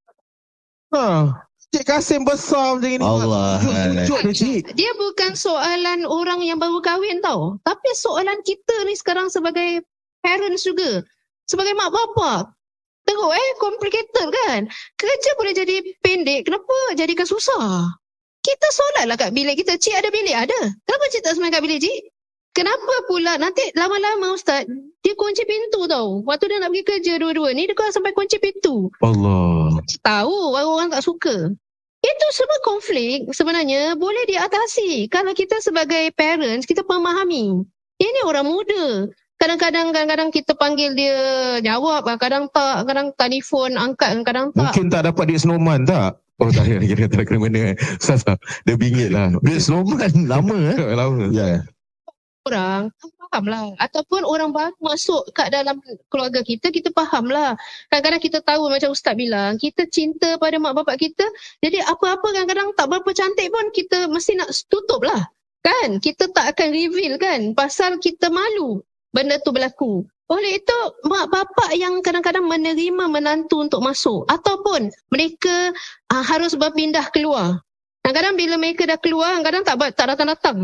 ha. 0.96 1.28
Masjid 1.52 1.84
Kasim 1.84 2.24
besar 2.24 2.80
macam 2.80 2.88
ni. 2.88 2.96
Allah. 3.04 3.60
Tunjuk 3.60 4.18
dia 4.24 4.32
cik. 4.32 4.62
Dia 4.72 4.88
bukan 4.96 5.36
soalan 5.36 6.08
orang 6.08 6.40
yang 6.40 6.56
baru 6.56 6.80
kahwin 6.80 7.20
tau. 7.20 7.60
Tapi 7.60 7.90
soalan 7.92 8.40
kita 8.40 8.88
ni 8.88 8.96
sekarang 8.96 9.28
sebagai 9.28 9.84
parents 10.24 10.64
juga. 10.64 11.04
Sebagai 11.44 11.76
mak 11.76 11.92
bapak. 11.92 12.56
Teruk 13.04 13.32
eh, 13.32 13.50
complicated 13.60 14.28
kan. 14.32 14.64
Kerja 14.96 15.30
boleh 15.36 15.52
jadi 15.52 15.76
pendek, 16.00 16.48
kenapa 16.48 16.72
jadikan 16.92 17.24
susah? 17.24 17.88
Kita 18.42 18.66
solat 18.70 19.04
lah 19.10 19.16
kat 19.18 19.30
bilik 19.34 19.60
kita. 19.60 19.76
Cik 19.76 19.98
ada 19.98 20.08
bilik? 20.08 20.36
Ada. 20.36 20.60
Kenapa 20.86 21.04
cik 21.10 21.22
tak 21.26 21.32
semayang 21.36 21.54
kat 21.58 21.62
bilik 21.64 21.80
cik? 21.82 22.00
Kenapa 22.56 22.94
pula 23.06 23.38
nanti 23.38 23.62
lama-lama 23.78 24.34
Ustaz, 24.34 24.66
dia 25.04 25.14
kunci 25.14 25.46
pintu 25.46 25.86
tau. 25.86 26.26
Waktu 26.26 26.50
dia 26.50 26.58
nak 26.58 26.74
pergi 26.74 26.84
kerja 26.90 27.12
dua-dua 27.22 27.54
ni, 27.54 27.70
dia 27.70 27.76
kau 27.78 27.86
sampai 27.86 28.10
kunci 28.10 28.42
pintu 28.42 28.90
Allah. 28.98 29.78
tahu 30.02 30.58
orang-orang 30.58 30.90
tak 30.90 31.06
suka. 31.06 31.54
Itu 31.98 32.26
semua 32.34 32.58
konflik 32.66 33.30
sebenarnya 33.30 33.94
boleh 33.94 34.26
diatasi 34.26 35.06
kalau 35.10 35.34
kita 35.34 35.62
sebagai 35.62 36.10
parents 36.14 36.66
kita 36.66 36.82
memahami. 36.82 37.62
Ini 37.98 38.26
orang 38.26 38.46
muda. 38.46 39.06
Kadang-kadang 39.38 39.94
kadang-kadang 39.94 40.30
kita 40.34 40.58
panggil 40.58 40.98
dia 40.98 41.18
jawab, 41.62 42.02
kadang 42.18 42.50
tak, 42.50 42.90
kadang 42.90 43.14
telefon 43.14 43.78
angkat, 43.78 44.18
kadang 44.26 44.50
tak. 44.50 44.74
Mungkin 44.74 44.90
tak 44.90 45.06
dapat 45.06 45.30
duit 45.30 45.42
snowman 45.46 45.86
tak? 45.86 46.18
Oh 46.38 46.54
tak 46.54 46.70
ada, 46.70 46.78
kira 46.86 47.10
tak 47.10 47.26
kena 47.26 47.50
mana. 47.50 47.74
Ustaz, 47.98 48.22
dia 48.62 48.74
bingit 48.78 49.10
lah. 49.10 49.34
Dia 49.42 49.58
snowman 49.58 50.30
lama 50.30 50.56
eh. 50.70 50.78
Lama. 50.98 51.24
Ya. 51.34 51.66
orang 52.46 52.94
faham 53.28 53.44
lah 53.44 53.76
ataupun 53.76 54.24
orang 54.24 54.56
baru 54.56 54.72
masuk 54.80 55.28
kat 55.36 55.52
dalam 55.52 55.76
keluarga 56.08 56.40
kita 56.40 56.72
kita 56.72 56.88
faham 56.96 57.28
lah 57.28 57.52
kadang-kadang 57.92 58.22
kita 58.24 58.38
tahu 58.40 58.72
macam 58.72 58.96
ustaz 58.96 59.12
bilang 59.12 59.60
kita 59.60 59.84
cinta 59.92 60.40
pada 60.40 60.56
mak 60.56 60.72
bapak 60.72 60.96
kita 60.96 61.28
jadi 61.60 61.84
apa-apa 61.84 62.24
kadang-kadang 62.32 62.72
tak 62.72 62.88
berapa 62.88 63.10
cantik 63.12 63.52
pun 63.52 63.68
kita 63.76 64.08
mesti 64.08 64.40
nak 64.40 64.48
tutup 64.72 65.04
lah 65.04 65.28
kan 65.60 66.00
kita 66.00 66.32
tak 66.32 66.56
akan 66.56 66.68
reveal 66.72 67.20
kan 67.20 67.52
pasal 67.52 68.00
kita 68.00 68.32
malu 68.32 68.80
benda 69.12 69.36
tu 69.44 69.52
berlaku 69.52 70.08
oleh 70.28 70.60
itu 70.60 70.78
mak 71.08 71.32
bapak 71.32 71.72
yang 71.80 72.04
kadang-kadang 72.04 72.44
menerima 72.44 73.04
menantu 73.08 73.64
untuk 73.64 73.80
masuk. 73.80 74.28
Ataupun 74.28 74.92
mereka 75.08 75.72
uh, 76.12 76.24
harus 76.24 76.52
berpindah 76.52 77.08
keluar. 77.12 77.64
Kadang-kadang 78.04 78.36
bila 78.36 78.54
mereka 78.60 78.84
dah 78.84 79.00
keluar 79.00 79.40
kadang-kadang 79.40 79.64
tak 79.64 79.96
tak 79.96 80.06
datang-datang. 80.12 80.58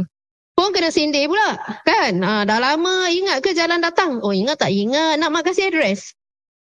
Pun 0.55 0.71
kena 0.71 0.95
sindir 0.95 1.27
pula 1.27 1.59
kan? 1.83 2.15
Ha, 2.23 2.47
dah 2.47 2.59
lama 2.63 3.11
ingat 3.11 3.43
ke 3.43 3.57
jalan 3.59 3.83
datang? 3.83 4.23
Oh 4.23 4.31
ingat 4.31 4.63
tak? 4.63 4.71
Ingat. 4.71 5.19
Nak 5.19 5.29
mak 5.35 5.51
kasih 5.51 5.73
address 5.73 6.15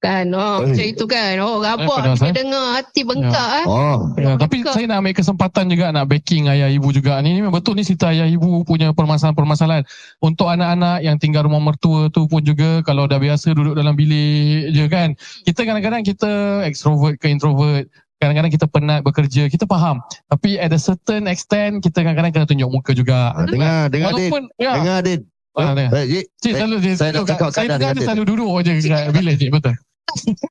kan 0.01 0.25
oh 0.33 0.65
Eh. 0.65 0.73
macam 0.73 0.85
itu 0.87 1.05
kan 1.05 1.37
oh 1.37 1.61
rabak 1.61 1.85
kita 2.09 2.25
eh? 2.25 2.33
dengar 2.33 2.65
hati 2.73 3.01
bengkak 3.01 3.49
eh 3.55 3.65
Oh. 3.69 3.97
Ya, 4.17 4.33
tapi 4.33 4.65
Kau- 4.65 4.73
saya 4.73 4.89
nak 4.89 4.99
ambil 4.99 5.13
kesempatan 5.13 5.65
juga 5.67 5.85
nak 5.89 6.05
backing 6.05 6.49
ayah 6.49 6.67
ibu 6.67 6.89
juga. 6.89 7.21
Ni, 7.21 7.31
ni 7.31 7.39
memang 7.39 7.53
betul 7.53 7.73
ni 7.73 7.83
cerita 7.83 8.09
ayah 8.09 8.25
ibu 8.25 8.61
punya 8.63 8.89
permasalahan-permasalahan. 8.91 9.85
Untuk 10.19 10.47
anak-anak 10.47 11.01
yang 11.01 11.15
tinggal 11.15 11.45
rumah 11.45 11.61
mertua 11.63 12.09
tu 12.09 12.25
pun 12.25 12.41
juga 12.41 12.81
kalau 12.81 13.05
dah 13.05 13.17
biasa 13.17 13.53
duduk 13.53 13.73
dalam 13.73 13.93
bilik 13.93 14.71
je 14.71 14.85
kan. 14.87 15.13
Kita 15.43 15.63
kadang-kadang 15.63 16.01
kita 16.01 16.31
extrovert 16.63 17.15
ke 17.15 17.27
introvert. 17.27 17.85
Kadang-kadang 18.17 18.49
kita 18.49 18.65
penat 18.65 19.01
bekerja, 19.01 19.45
kita 19.47 19.65
faham. 19.65 19.97
Tapi 20.27 20.55
at 20.55 20.69
a 20.69 20.77
certain 20.77 21.25
extent, 21.25 21.79
kita 21.79 22.01
kadang-kadang 22.01 22.29
kena 22.31 22.45
tunjuk 22.45 22.69
muka 22.71 22.91
juga. 22.91 23.33
Ah, 23.33 23.45
Dengar, 23.45 23.85
dengar 23.87 24.11
Din. 24.11 24.29
Walaupun, 24.29 24.43
ya. 24.57 24.73
Dengar 24.75 24.99
Din. 25.01 25.19
Ah, 25.51 25.73
dengar. 25.73 25.91
Eh, 25.91 26.05
Cik, 26.07 26.25
Cik 26.39 26.41
saya- 26.47 26.59
selalu 26.59 26.75
saya 26.77 26.89
nak 26.91 26.97
duduk 27.11 27.25
kat- 27.25 27.33
cakap 27.35 27.49
saya 27.51 27.67
dengar 27.71 27.93
selalu 27.99 28.23
duduk 28.25 28.49
je 28.61 28.71
kat 28.83 29.01
bilik 29.11 29.35
cik 29.37 29.49
betul. 29.51 29.75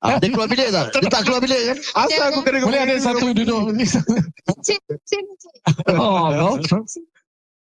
Ah, 0.00 0.16
dia 0.16 0.28
keluar 0.32 0.48
bilik 0.48 0.68
tak? 0.72 0.86
Dia 0.96 1.10
tak 1.12 1.22
keluar 1.28 1.40
bilik 1.44 1.60
kan? 1.72 1.76
Asal 2.06 2.24
aku 2.32 2.40
kena 2.46 2.64
Boleh 2.64 2.80
ada 2.80 2.94
satu 2.96 3.26
duduk. 3.36 3.74
Cik, 4.64 4.80
cik, 5.06 5.24
cik. 5.40 5.54
Oh, 5.96 6.56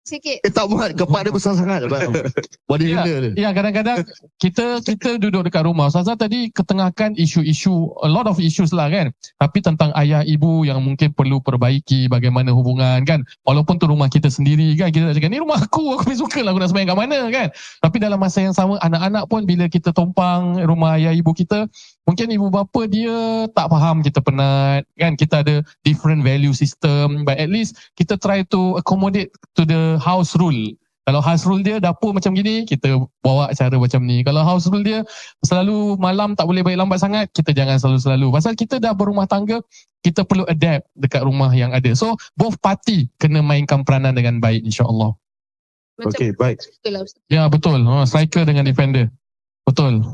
Sikit. 0.09 0.41
Eh 0.41 0.49
tak 0.49 0.65
muat, 0.73 0.97
kepak 0.97 1.29
dia 1.29 1.31
besar 1.31 1.53
sangat. 1.53 1.85
Body 2.69 2.89
Ya. 2.89 3.05
dia. 3.05 3.17
Ya 3.37 3.49
kadang-kadang 3.53 4.01
kita 4.41 4.81
kita 4.81 5.21
duduk 5.21 5.45
dekat 5.45 5.69
rumah. 5.69 5.93
Ustazah 5.93 6.17
tadi 6.17 6.49
ketengahkan 6.49 7.13
isu-isu 7.13 7.93
a 8.01 8.09
lot 8.09 8.25
of 8.25 8.41
issues 8.41 8.73
lah 8.73 8.89
kan. 8.89 9.13
Tapi 9.37 9.61
tentang 9.61 9.93
ayah 9.93 10.25
ibu 10.25 10.65
yang 10.65 10.81
mungkin 10.81 11.13
perlu 11.13 11.37
perbaiki 11.37 12.09
bagaimana 12.09 12.49
hubungan 12.49 13.05
kan. 13.05 13.21
Walaupun 13.45 13.77
tu 13.77 13.85
rumah 13.85 14.09
kita 14.09 14.33
sendiri 14.33 14.73
kan 14.73 14.89
kita 14.89 15.13
tak 15.13 15.21
cakap 15.21 15.29
ni 15.29 15.37
rumah 15.37 15.61
aku 15.61 16.01
aku 16.01 16.17
suka 16.17 16.41
lah 16.41 16.57
aku 16.57 16.59
nak 16.65 16.73
sembahyang 16.73 16.89
kat 16.89 16.97
mana 16.97 17.19
kan. 17.29 17.47
Tapi 17.85 17.97
dalam 18.01 18.17
masa 18.17 18.41
yang 18.41 18.55
sama 18.57 18.81
anak-anak 18.81 19.29
pun 19.29 19.45
bila 19.45 19.69
kita 19.69 19.93
tumpang 19.93 20.57
rumah 20.65 20.97
ayah 20.97 21.13
ibu 21.13 21.29
kita 21.37 21.69
mungkin 22.09 22.33
ibu 22.33 22.49
bapa 22.49 22.89
dia 22.89 23.45
tak 23.53 23.69
faham 23.69 24.01
kita 24.01 24.17
penat 24.25 24.81
kan 24.97 25.13
kita 25.13 25.45
ada 25.45 25.61
different 25.85 26.25
value 26.25 26.57
system 26.57 27.21
but 27.21 27.37
at 27.37 27.53
least 27.53 27.77
kita 27.93 28.17
try 28.17 28.41
to 28.49 28.73
accommodate 28.81 29.29
to 29.53 29.61
the 29.61 29.98
house 29.99 30.33
rule 30.39 30.73
kalau 31.09 31.25
house 31.25 31.41
rule 31.49 31.65
dia 31.65 31.81
dapur 31.81 32.13
macam 32.13 32.37
gini, 32.37 32.69
kita 32.69 33.01
bawa 33.25 33.49
cara 33.57 33.73
macam 33.81 34.05
ni. 34.05 34.21
Kalau 34.21 34.45
house 34.45 34.69
rule 34.69 34.85
dia 34.85 35.01
selalu 35.41 35.97
malam 35.97 36.37
tak 36.37 36.45
boleh 36.45 36.61
balik 36.61 36.85
lambat 36.85 37.01
sangat, 37.01 37.33
kita 37.33 37.49
jangan 37.49 37.81
selalu-selalu. 37.81 38.29
Pasal 38.29 38.53
kita 38.53 38.77
dah 38.77 38.93
berumah 38.93 39.25
tangga, 39.25 39.57
kita 40.05 40.21
perlu 40.21 40.45
adapt 40.45 40.85
dekat 40.93 41.25
rumah 41.25 41.49
yang 41.49 41.73
ada. 41.73 41.97
So, 41.97 42.13
both 42.37 42.61
party 42.61 43.09
kena 43.17 43.41
mainkan 43.41 43.81
peranan 43.81 44.13
dengan 44.13 44.37
baik 44.37 44.61
insyaAllah. 44.61 45.17
Okay, 45.97 46.29
baik. 46.37 46.61
Ya, 47.25 47.49
betul. 47.49 47.81
Ha, 47.89 48.05
striker 48.05 48.45
dengan 48.45 48.69
defender. 48.69 49.09
Betul. 49.65 50.05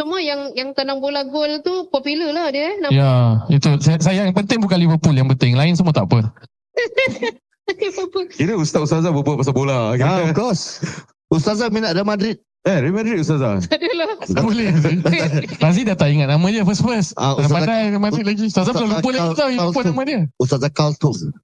Semua 0.00 0.16
yang 0.16 0.56
yang 0.56 0.72
tanam 0.72 0.96
bola 0.96 1.20
gol 1.22 1.60
tu 1.60 1.84
popular 1.92 2.32
lah 2.32 2.48
dia. 2.48 2.72
eh. 2.72 2.74
Nampak 2.80 2.96
Ya, 2.96 3.12
itu. 3.52 3.68
Saya, 3.84 3.98
saya 4.00 4.20
yang 4.24 4.32
penting 4.32 4.56
bukan 4.56 4.80
Liverpool 4.80 5.12
yang 5.12 5.28
penting. 5.28 5.52
Lain 5.52 5.76
semua 5.76 5.92
tak 5.92 6.08
apa. 6.08 6.32
Kira 8.32 8.56
Ustaz 8.56 8.88
Ustazah 8.88 9.12
berbual 9.12 9.36
pasal 9.36 9.52
bola. 9.52 9.92
Ah, 9.94 10.24
of 10.24 10.32
course. 10.32 10.80
Ustazah 11.28 11.68
minat 11.68 11.92
Real 11.92 12.08
Madrid. 12.08 12.40
Eh, 12.64 12.76
Real 12.80 12.96
Madrid 12.96 13.20
Ustazah. 13.20 13.60
Adalah. 13.76 14.24
Tak 14.24 14.40
boleh. 14.40 14.72
Razi 15.62 15.84
dah 15.84 15.94
tak 15.94 16.10
ingat 16.10 16.32
nama 16.32 16.46
dia 16.48 16.64
first-first. 16.64 17.12
Ah, 17.14 17.36
Ustazah, 17.36 17.52
pandai 17.60 17.92
masuk 17.94 18.24
lagi. 18.24 18.48
Ustazah 18.48 18.72
belum 18.72 18.88
lupa 18.96 19.08
lagi 19.12 19.28
tau 19.36 19.48
lupa 19.68 19.80
nama 19.84 20.02
dia. 20.02 20.20
Ustazah 20.40 20.72
Carlton. 20.72 21.36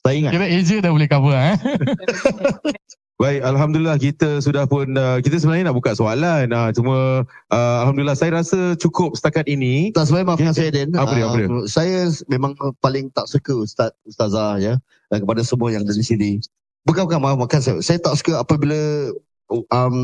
Saya 0.00 0.14
ingat. 0.14 0.30
Kira 0.32 0.46
Asia 0.46 0.78
dah 0.78 0.92
boleh 0.94 1.08
cover 1.10 1.34
eh. 1.34 1.54
Baik, 3.20 3.44
Alhamdulillah 3.44 4.00
kita 4.00 4.40
sudah 4.40 4.64
pun, 4.64 4.96
uh, 4.96 5.20
kita 5.20 5.36
sebenarnya 5.36 5.68
nak 5.68 5.76
buka 5.76 5.92
soalan. 5.92 6.48
Uh, 6.48 6.72
cuma, 6.72 6.96
uh, 7.52 7.76
Alhamdulillah 7.84 8.16
saya 8.16 8.40
rasa 8.40 8.72
cukup 8.80 9.12
setakat 9.12 9.44
ini. 9.44 9.92
Tak 9.92 10.08
sebenarnya 10.08 10.28
maafkan 10.32 10.56
saya 10.56 10.72
Den. 10.72 10.96
Apa 10.96 11.12
dia, 11.12 11.28
apa 11.28 11.36
dia? 11.36 11.48
Ah, 11.52 11.68
Saya 11.68 12.08
memang 12.32 12.56
paling 12.80 13.12
tak 13.12 13.28
suka 13.28 13.52
Ustaz 13.52 13.92
Ustazah 14.08 14.56
ya 14.56 14.80
dan 15.12 15.20
kepada 15.20 15.44
semua 15.44 15.68
yang 15.68 15.84
ada 15.84 15.92
di 15.92 16.00
sini. 16.00 16.40
Bukan 16.88 17.04
bukan 17.04 17.20
maaf 17.20 17.36
maafkan 17.36 17.60
saya. 17.60 17.76
Saya 17.84 18.00
tak 18.00 18.16
suka 18.16 18.40
apabila 18.40 19.12
um, 19.52 19.96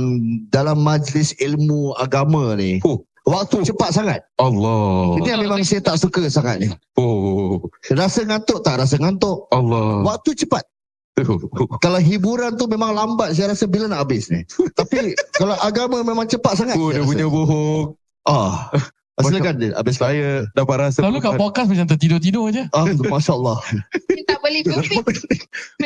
dalam 0.52 0.76
majlis 0.84 1.32
ilmu 1.40 1.96
agama 1.96 2.52
ni 2.52 2.84
Oh. 2.84 3.00
waktu 3.24 3.64
cepat 3.64 3.96
sangat. 3.96 4.20
Allah. 4.36 5.16
Ini 5.24 5.28
yang 5.32 5.40
memang 5.40 5.64
saya 5.64 5.80
tak 5.80 5.96
suka 5.96 6.28
sangat 6.28 6.60
ni. 6.60 6.68
Oh, 7.00 7.64
Rasa 7.96 8.28
ngantuk 8.28 8.60
tak 8.60 8.76
rasa 8.76 9.00
ngantuk. 9.00 9.48
Allah. 9.56 10.04
Waktu 10.04 10.36
cepat. 10.36 10.68
Kalau 11.84 12.00
hiburan 12.00 12.60
tu 12.60 12.68
memang 12.68 12.92
lambat 12.92 13.32
saya 13.32 13.56
rasa 13.56 13.64
bila 13.64 13.88
nak 13.88 14.04
habis 14.04 14.28
ni. 14.28 14.44
Tapi 14.76 15.16
kalau 15.40 15.56
agama 15.64 16.04
memang 16.04 16.28
cepat 16.28 16.60
sangat. 16.60 16.76
Oh, 16.76 16.92
dia 16.92 17.00
rasa. 17.00 17.08
punya 17.08 17.26
bohong. 17.26 17.96
Ah. 18.28 18.68
Silakan 19.16 19.56
Din, 19.56 19.72
habis 19.72 19.96
Saya 19.96 20.44
dapat 20.52 20.76
rasa 20.76 21.00
Selalu 21.00 21.24
kat 21.24 21.40
podcast 21.40 21.72
macam 21.72 21.88
tertidur-tidur 21.88 22.52
je. 22.52 22.68
Ah, 22.76 22.84
masya-Allah. 22.84 23.64
Dia 24.12 24.24
tak 24.28 24.44
boleh 24.44 24.60
topik. 24.60 25.16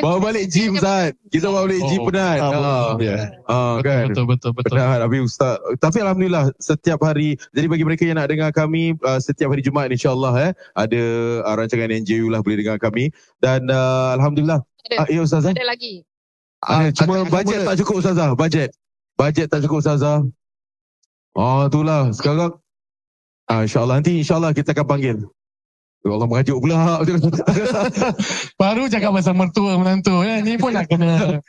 bawa 0.03 0.19
balik 0.19 0.51
gym 0.51 0.75
Zat. 0.83 1.15
Kita 1.31 1.47
bawa 1.47 1.71
balik 1.71 1.79
gym 1.87 2.03
Oh. 2.03 2.07
penat. 2.11 2.39
Ah, 2.43 2.99
Ya. 2.99 3.31
ah, 3.47 3.79
kan. 3.87 4.11
Betul 4.11 4.35
betul 4.35 4.51
betul. 4.51 4.75
Penat 4.75 4.99
tapi 5.07 5.23
ustaz. 5.23 5.63
Tapi 5.79 6.03
alhamdulillah 6.03 6.51
setiap 6.59 7.07
hari. 7.07 7.39
Jadi 7.55 7.71
bagi 7.71 7.87
mereka 7.87 8.03
yang 8.03 8.19
nak 8.19 8.35
dengar 8.35 8.51
kami 8.51 8.99
uh, 9.07 9.23
setiap 9.23 9.55
hari 9.55 9.63
Jumaat 9.63 9.95
insya-Allah 9.95 10.51
eh 10.51 10.53
ada 10.75 11.03
uh, 11.47 11.55
rancangan 11.55 11.87
NJU 12.03 12.35
lah 12.35 12.43
boleh 12.43 12.67
dengar 12.67 12.83
kami 12.83 13.15
dan 13.39 13.71
uh, 13.71 14.11
alhamdulillah. 14.19 14.67
Ah, 14.97 15.05
Ada. 15.05 15.13
ya 15.13 15.21
ustazah. 15.25 15.53
Ada 15.53 15.65
lagi. 15.67 16.05
Ah, 16.61 16.93
cuma 16.93 17.25
bajet 17.29 17.65
tak 17.65 17.77
cukup 17.81 17.95
ustazah, 18.05 18.29
bajet. 18.37 18.71
Bajet 19.17 19.47
tak 19.49 19.61
cukup 19.65 19.81
ustazah. 19.81 20.25
Oh, 21.37 21.69
itulah. 21.69 22.11
Sekarang 22.13 22.59
ah, 23.49 23.63
insya-Allah 23.65 24.01
nanti 24.01 24.13
insya-Allah 24.21 24.51
kita 24.57 24.73
akan 24.77 24.87
panggil. 24.87 25.17
Ya 26.01 26.11
Allah 26.17 26.29
merajuk 26.29 26.59
pula. 26.65 27.05
Baru 28.61 28.89
cakap 28.89 29.11
pasal 29.13 29.37
mertua 29.37 29.77
menantu 29.77 30.25
ya. 30.25 30.41
Ni 30.41 30.57
pun 30.57 30.73
nak 30.73 30.89
kena 30.89 31.45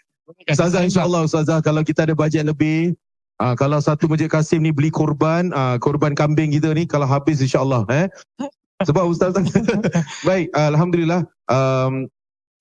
Ustazah 0.48 0.88
insya-Allah 0.88 1.28
ustazah 1.28 1.60
kalau 1.60 1.84
kita 1.84 2.08
ada 2.08 2.16
bajet 2.16 2.48
lebih 2.48 2.96
Ah, 3.42 3.58
kalau 3.58 3.82
satu 3.82 4.06
Masjid 4.06 4.30
Kasim 4.30 4.62
ni 4.62 4.70
beli 4.70 4.94
korban, 4.94 5.50
ah, 5.58 5.74
korban 5.82 6.14
kambing 6.14 6.54
kita 6.54 6.78
ni 6.78 6.86
kalau 6.86 7.10
habis 7.10 7.42
insya-Allah 7.42 7.90
eh. 7.90 8.06
Sebab 8.88 9.10
ustaz 9.10 9.34
Baik, 10.30 10.54
ah, 10.54 10.70
alhamdulillah. 10.70 11.26
Um, 11.50 12.06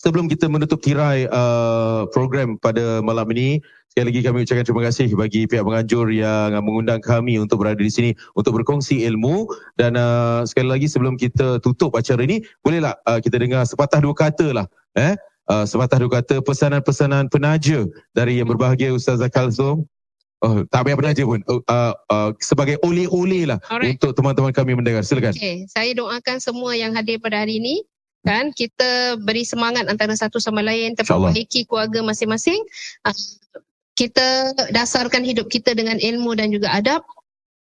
sebelum 0.01 0.27
kita 0.33 0.49
menutup 0.49 0.81
tirai 0.81 1.29
uh, 1.29 2.09
program 2.09 2.57
pada 2.57 3.05
malam 3.05 3.29
ini, 3.37 3.61
sekali 3.93 4.09
lagi 4.09 4.21
kami 4.25 4.37
ucapkan 4.49 4.65
terima 4.65 4.83
kasih 4.89 5.07
bagi 5.13 5.45
pihak 5.45 5.61
penganjur 5.61 6.09
yang 6.09 6.57
mengundang 6.65 7.05
kami 7.05 7.37
untuk 7.37 7.61
berada 7.61 7.79
di 7.79 7.93
sini 7.93 8.11
untuk 8.33 8.57
berkongsi 8.57 9.05
ilmu 9.05 9.45
dan 9.77 10.01
uh, 10.01 10.43
sekali 10.49 10.73
lagi 10.73 10.87
sebelum 10.89 11.21
kita 11.21 11.61
tutup 11.61 11.93
acara 11.93 12.25
ini, 12.25 12.41
bolehlah 12.65 12.97
uh, 13.05 13.21
kita 13.21 13.37
dengar 13.37 13.69
sepatah 13.69 14.01
dua 14.01 14.17
kata 14.17 14.47
lah 14.57 14.67
eh 14.97 15.15
uh, 15.53 15.65
sepatah 15.69 16.01
dua 16.01 16.23
kata 16.23 16.41
pesanan-pesanan 16.41 17.29
penaja 17.29 17.85
dari 18.17 18.41
yang 18.41 18.49
berbahagia 18.49 18.97
Ustazah 18.97 19.29
Kalsum. 19.29 19.85
Oh, 20.41 20.65
tak 20.73 20.89
payah 20.89 20.97
penaja 20.97 21.23
pun. 21.29 21.45
Uh, 21.45 21.61
uh, 21.69 21.93
uh, 22.09 22.31
sebagai 22.41 22.81
oleh-oleh 22.81 23.45
lah 23.45 23.61
Alright. 23.69 24.01
untuk 24.01 24.17
teman-teman 24.17 24.57
kami 24.57 24.73
mendengar. 24.73 25.05
Silakan. 25.05 25.37
Okay, 25.37 25.69
saya 25.69 25.93
doakan 25.93 26.41
semua 26.41 26.73
yang 26.73 26.97
hadir 26.97 27.21
pada 27.21 27.45
hari 27.45 27.61
ini 27.61 27.85
kan? 28.27 28.53
Kita 28.53 29.21
beri 29.21 29.45
semangat 29.45 29.89
antara 29.89 30.13
satu 30.17 30.39
sama 30.43 30.61
lain 30.61 30.95
InsyaAllah. 30.97 31.33
perbaiki 31.33 31.67
keluarga 31.67 32.01
masing-masing. 32.05 32.61
Ah, 33.05 33.15
kita 33.97 34.57
dasarkan 34.73 35.25
hidup 35.25 35.53
kita 35.53 35.77
dengan 35.77 36.01
ilmu 36.01 36.33
dan 36.37 36.49
juga 36.53 36.73
adab. 36.73 37.05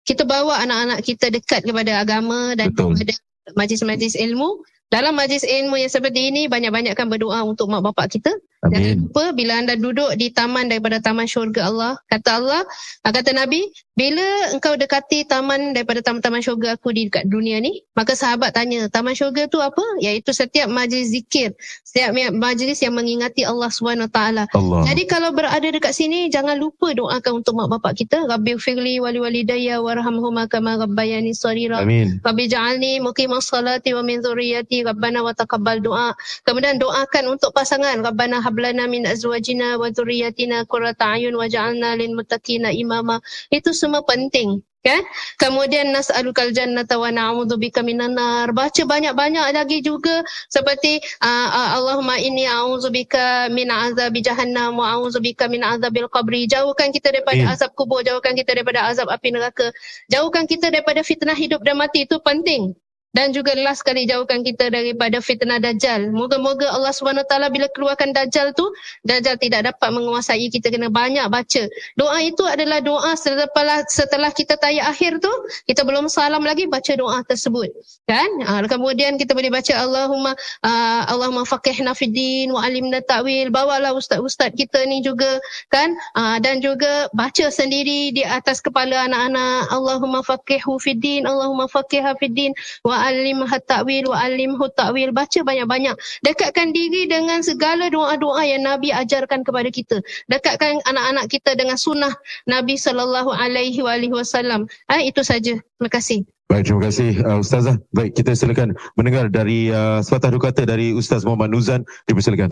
Kita 0.08 0.26
bawa 0.26 0.64
anak-anak 0.66 1.06
kita 1.06 1.30
dekat 1.30 1.62
kepada 1.68 2.02
agama 2.02 2.58
dan 2.58 2.74
Betul. 2.74 2.98
kepada 2.98 3.14
majlis-majlis 3.54 4.18
ilmu. 4.18 4.64
Dalam 4.92 5.16
majlis 5.16 5.48
ilmu 5.48 5.80
yang 5.80 5.92
seperti 5.92 6.34
ini 6.34 6.52
banyak-banyakkan 6.52 7.08
berdoa 7.08 7.48
untuk 7.48 7.72
mak 7.72 7.84
bapak 7.86 8.12
kita 8.12 8.32
Jangan 8.62 8.78
Amin. 8.78 9.10
lupa 9.10 9.24
bila 9.34 9.54
anda 9.58 9.74
duduk 9.74 10.14
di 10.22 10.30
taman 10.30 10.70
daripada 10.70 11.02
taman 11.02 11.26
syurga 11.26 11.74
Allah. 11.74 11.98
Kata 12.06 12.38
Allah, 12.38 12.62
ah, 13.02 13.10
kata 13.10 13.34
Nabi, 13.34 13.66
bila 13.98 14.54
engkau 14.54 14.78
dekati 14.78 15.26
taman 15.26 15.74
daripada 15.74 16.00
taman-taman 16.06 16.46
syurga 16.46 16.78
aku 16.78 16.94
di 16.94 17.10
dekat 17.10 17.26
dunia 17.26 17.58
ni, 17.58 17.82
maka 17.98 18.14
sahabat 18.14 18.54
tanya, 18.54 18.86
taman 18.88 19.18
syurga 19.18 19.50
tu 19.50 19.58
apa? 19.60 19.82
Iaitu 20.00 20.30
setiap 20.30 20.70
majlis 20.70 21.10
zikir, 21.10 21.58
setiap 21.82 22.14
majlis 22.32 22.80
yang 22.86 22.94
mengingati 22.94 23.44
Allah 23.44 23.74
SWT. 23.74 24.14
Allah. 24.14 24.82
Jadi 24.88 25.04
kalau 25.10 25.34
berada 25.34 25.66
dekat 25.66 25.98
sini, 25.98 26.30
jangan 26.30 26.56
lupa 26.56 26.94
doakan 26.94 27.42
untuk 27.42 27.58
mak 27.58 27.68
bapak 27.78 28.00
kita. 28.06 28.30
Rabbi 28.30 28.62
firli 28.62 29.02
wali 29.02 29.18
walidayya 29.18 29.82
warhamhuma 29.82 30.46
kama 30.46 30.78
rabbayani 30.80 31.34
sarira. 31.34 31.82
Amin. 31.82 32.22
Rabbi 32.22 32.46
ja'alni 32.46 33.02
muqimas 33.02 33.50
salati 33.50 33.92
wa 33.98 34.06
min 34.06 34.22
dhurriyyati 34.22 34.86
Rabbana 34.86 35.26
wa 35.26 35.34
taqabbal 35.34 35.82
doa. 35.82 36.14
Kemudian 36.48 36.78
doakan 36.78 37.36
untuk 37.36 37.52
pasangan 37.52 38.00
Rabbana 38.00 38.51
hablana 38.52 38.92
min 38.92 39.08
azwajina 39.08 39.80
wa 39.80 39.88
dhurriyyatina 39.88 40.68
qurrata 40.68 41.16
ayun 41.16 41.40
waj'alna 41.40 41.96
lil 41.96 42.12
muttaqina 42.20 42.76
imama. 42.76 43.24
Itu 43.48 43.72
semua 43.72 44.04
penting. 44.04 44.60
Kan? 44.82 45.06
Kemudian 45.38 45.94
nas'alukal 45.94 46.58
jannata 46.58 46.98
wa 46.98 47.14
na'udzubika 47.14 47.86
minan 47.86 48.18
nar. 48.18 48.50
Baca 48.50 48.82
banyak-banyak 48.82 49.54
lagi 49.54 49.86
juga 49.86 50.26
seperti 50.50 50.98
uh, 51.22 51.50
uh, 51.54 51.70
Allahumma 51.78 52.18
inni 52.18 52.50
a'udzubika 52.50 53.54
min 53.54 53.70
azabi 53.70 54.26
jahannam 54.26 54.82
wa 54.82 54.98
a'udzubika 54.98 55.46
min 55.54 55.62
azabil 55.62 56.10
qabri. 56.10 56.50
Jauhkan 56.50 56.90
kita 56.90 57.14
daripada 57.14 57.46
Amin. 57.46 57.54
azab 57.54 57.78
kubur, 57.78 58.02
jauhkan 58.02 58.34
kita 58.34 58.58
daripada 58.58 58.90
azab 58.90 59.06
api 59.14 59.30
neraka. 59.30 59.70
Jauhkan 60.10 60.50
kita 60.50 60.74
daripada 60.74 61.06
fitnah 61.06 61.38
hidup 61.38 61.62
dan 61.62 61.78
mati 61.78 62.10
itu 62.10 62.18
penting. 62.18 62.74
Dan 63.12 63.36
juga 63.36 63.52
last 63.60 63.84
kali 63.84 64.08
jauhkan 64.08 64.40
kita 64.42 64.72
daripada 64.72 65.20
fitnah 65.20 65.60
Dajjal. 65.60 66.16
Moga-moga 66.16 66.72
Allah 66.72 66.96
SWT 66.96 67.28
bila 67.52 67.68
keluarkan 67.76 68.16
Dajjal 68.16 68.56
tu, 68.56 68.72
Dajjal 69.04 69.36
tidak 69.36 69.76
dapat 69.76 69.90
menguasai 69.92 70.48
kita 70.48 70.72
kena 70.72 70.88
banyak 70.88 71.28
baca. 71.28 71.64
Doa 72.00 72.18
itu 72.24 72.44
adalah 72.48 72.80
doa 72.80 73.12
setelah, 73.20 73.84
setelah 73.92 74.32
kita 74.32 74.56
tayat 74.56 74.88
akhir 74.88 75.20
tu, 75.20 75.32
kita 75.68 75.84
belum 75.84 76.08
salam 76.08 76.44
lagi 76.48 76.72
baca 76.72 76.96
doa 76.96 77.20
tersebut. 77.28 77.68
Kan? 78.08 78.30
Ha, 78.48 78.64
kemudian 78.72 79.20
kita 79.20 79.36
boleh 79.36 79.52
baca 79.52 79.76
Allahumma 79.76 80.32
uh, 80.64 81.02
Allahumma 81.12 81.44
faqihna 81.44 81.92
fiddin 81.92 82.56
wa 82.56 82.64
alimna 82.64 83.04
ta'wil. 83.04 83.52
Bawalah 83.52 83.92
ustaz-ustaz 83.92 84.56
kita 84.56 84.88
ni 84.88 85.04
juga 85.04 85.36
kan? 85.68 85.92
Uh, 86.16 86.40
dan 86.40 86.64
juga 86.64 87.12
baca 87.12 87.52
sendiri 87.52 88.16
di 88.16 88.24
atas 88.24 88.64
kepala 88.64 89.12
anak-anak 89.12 89.68
Allahumma 89.68 90.24
faqihu 90.24 90.80
fiddin, 90.80 91.28
Allahumma 91.28 91.68
faqiha 91.68 92.16
fiddin 92.16 92.56
wa 92.88 93.01
alim 93.02 93.42
ta'wil 93.46 94.06
wa 94.08 94.18
alim 94.22 94.54
ta'wil 94.78 95.10
baca 95.10 95.40
banyak-banyak 95.42 95.96
dekatkan 96.22 96.70
diri 96.72 97.10
dengan 97.10 97.42
segala 97.42 97.90
doa-doa 97.90 98.46
yang 98.46 98.64
Nabi 98.64 98.94
ajarkan 98.94 99.42
kepada 99.42 99.70
kita 99.74 100.00
dekatkan 100.30 100.80
anak-anak 100.86 101.26
kita 101.28 101.58
dengan 101.58 101.76
sunnah 101.76 102.14
Nabi 102.46 102.78
sallallahu 102.78 103.34
alaihi 103.34 103.82
wasallam 103.82 104.70
ha, 104.88 105.02
itu 105.02 105.26
saja 105.26 105.58
terima 105.58 105.90
kasih 105.90 106.22
Baik, 106.52 106.68
terima 106.68 106.84
kasih 106.92 107.12
uh, 107.24 107.40
Ustazah. 107.40 107.80
Baik, 107.96 108.12
kita 108.12 108.36
silakan 108.36 108.76
mendengar 109.00 109.32
dari 109.32 109.72
uh, 109.72 110.04
sepatah 110.04 110.36
dua 110.36 110.52
kata 110.52 110.68
dari 110.68 110.92
Ustaz 110.92 111.24
Muhammad 111.24 111.56
Nuzan. 111.56 111.88
Dipersilakan. 112.12 112.52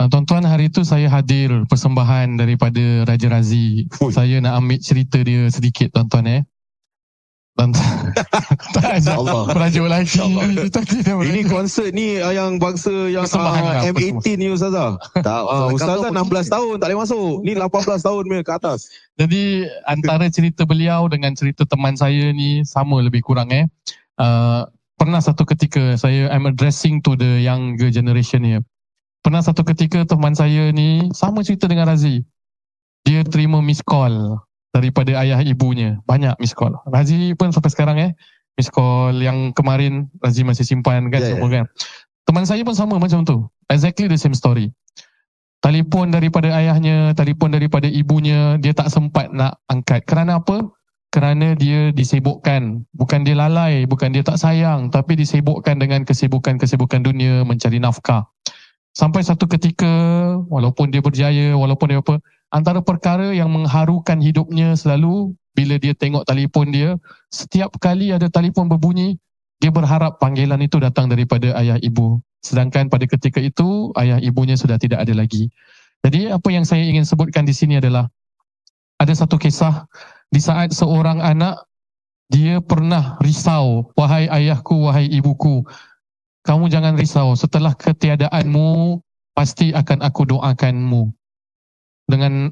Uh, 0.00 0.08
tuan-tuan, 0.08 0.48
hari 0.48 0.72
itu 0.72 0.80
saya 0.80 1.12
hadir 1.12 1.52
persembahan 1.68 2.40
daripada 2.40 3.04
Raja 3.04 3.28
Razi. 3.28 3.84
Ui. 4.00 4.16
Saya 4.16 4.40
nak 4.40 4.64
ambil 4.64 4.80
cerita 4.80 5.20
dia 5.20 5.44
sedikit, 5.52 5.92
tuan-tuan. 5.92 6.24
Eh. 6.24 6.40
Dan 7.58 7.74
tak 8.78 9.02
Allah. 9.10 9.50
Merajuk 9.50 9.90
lagi. 9.90 10.22
Ini 11.02 11.42
konsert 11.50 11.90
ni 11.90 12.22
uh, 12.22 12.30
yang 12.30 12.62
bangsa 12.62 13.10
yang 13.10 13.26
uh, 13.26 13.82
M18 13.82 14.38
ni 14.38 14.46
Ustazah. 14.54 14.94
Tak, 15.18 15.42
uh, 15.42 15.74
Ustazah 15.74 16.14
16 16.14 16.54
tahun 16.54 16.74
tak 16.78 16.86
boleh 16.86 16.98
masuk. 17.02 17.42
Ni 17.42 17.58
18 17.58 18.06
tahun 18.06 18.22
punya 18.30 18.44
ke 18.46 18.52
atas. 18.54 18.86
Jadi 19.18 19.66
antara 19.90 20.30
cerita 20.30 20.62
beliau 20.62 21.10
dengan 21.10 21.34
cerita 21.34 21.66
teman 21.66 21.98
saya 21.98 22.30
ni 22.30 22.62
sama 22.62 23.02
lebih 23.02 23.26
kurang 23.26 23.50
eh. 23.50 23.66
Uh, 24.22 24.62
pernah 24.94 25.18
satu 25.18 25.42
ketika 25.42 25.98
saya 25.98 26.30
I'm 26.30 26.46
addressing 26.46 27.02
to 27.02 27.18
the 27.18 27.42
younger 27.42 27.90
generation 27.90 28.46
ni. 28.46 28.54
Pernah 29.18 29.42
satu 29.42 29.66
ketika 29.66 30.06
teman 30.06 30.38
saya 30.38 30.70
ni 30.70 31.10
sama 31.10 31.42
cerita 31.42 31.66
dengan 31.66 31.90
Razi. 31.90 32.22
Dia 33.02 33.26
terima 33.26 33.58
miss 33.58 33.82
call 33.82 34.38
daripada 34.72 35.16
ayah 35.24 35.40
ibunya. 35.44 36.00
Banyak 36.04 36.36
miss 36.38 36.54
call. 36.54 36.76
Razi 36.88 37.32
pun 37.34 37.50
sampai 37.50 37.70
sekarang 37.72 37.96
eh. 38.00 38.12
Miss 38.58 38.68
call 38.68 39.14
yang 39.22 39.54
kemarin 39.54 40.10
Razi 40.18 40.42
masih 40.42 40.66
simpan 40.66 41.08
kan 41.08 41.22
yeah, 41.22 41.30
semua 41.34 41.48
yeah. 41.48 41.54
kan. 41.62 41.64
Teman 42.28 42.44
saya 42.44 42.60
pun 42.66 42.76
sama 42.76 43.00
macam 43.00 43.24
tu. 43.24 43.48
Exactly 43.72 44.04
the 44.10 44.18
same 44.20 44.36
story. 44.36 44.68
Telefon 45.58 46.14
daripada 46.14 46.54
ayahnya, 46.54 47.16
telefon 47.18 47.50
daripada 47.50 47.90
ibunya, 47.90 48.60
dia 48.62 48.70
tak 48.70 48.94
sempat 48.94 49.34
nak 49.34 49.58
angkat. 49.66 50.06
Kerana 50.06 50.38
apa? 50.38 50.62
Kerana 51.10 51.58
dia 51.58 51.90
disibukkan. 51.90 52.86
Bukan 52.94 53.26
dia 53.26 53.34
lalai, 53.34 53.82
bukan 53.88 54.14
dia 54.14 54.22
tak 54.22 54.38
sayang, 54.38 54.92
tapi 54.92 55.18
disibukkan 55.18 55.80
dengan 55.80 56.06
kesibukan-kesibukan 56.06 57.02
dunia 57.02 57.42
mencari 57.42 57.82
nafkah. 57.82 58.28
Sampai 58.94 59.26
satu 59.26 59.50
ketika, 59.50 59.90
walaupun 60.46 60.94
dia 60.94 61.02
berjaya, 61.02 61.58
walaupun 61.58 61.90
dia 61.90 61.98
apa, 61.98 62.22
antara 62.48 62.80
perkara 62.80 63.32
yang 63.36 63.52
mengharukan 63.52 64.20
hidupnya 64.20 64.72
selalu 64.76 65.36
bila 65.52 65.74
dia 65.76 65.92
tengok 65.92 66.24
telefon 66.24 66.70
dia, 66.70 66.94
setiap 67.34 67.74
kali 67.82 68.14
ada 68.14 68.30
telefon 68.30 68.70
berbunyi, 68.70 69.18
dia 69.58 69.74
berharap 69.74 70.22
panggilan 70.22 70.62
itu 70.62 70.78
datang 70.78 71.10
daripada 71.10 71.50
ayah 71.58 71.76
ibu. 71.82 72.22
Sedangkan 72.38 72.86
pada 72.86 73.04
ketika 73.10 73.42
itu, 73.42 73.90
ayah 73.98 74.22
ibunya 74.22 74.54
sudah 74.54 74.78
tidak 74.78 75.02
ada 75.02 75.10
lagi. 75.18 75.50
Jadi 76.06 76.30
apa 76.30 76.48
yang 76.54 76.62
saya 76.62 76.86
ingin 76.86 77.02
sebutkan 77.02 77.42
di 77.42 77.50
sini 77.50 77.82
adalah, 77.82 78.06
ada 79.02 79.10
satu 79.10 79.34
kisah 79.34 79.90
di 80.30 80.38
saat 80.38 80.70
seorang 80.70 81.18
anak, 81.18 81.58
dia 82.30 82.62
pernah 82.62 83.18
risau, 83.18 83.90
wahai 83.98 84.30
ayahku, 84.30 84.86
wahai 84.86 85.10
ibuku, 85.10 85.66
kamu 86.46 86.70
jangan 86.70 86.94
risau, 86.94 87.34
setelah 87.34 87.74
ketiadaanmu, 87.74 89.02
pasti 89.34 89.74
akan 89.74 90.06
aku 90.06 90.22
doakanmu 90.22 91.17
dengan 92.08 92.50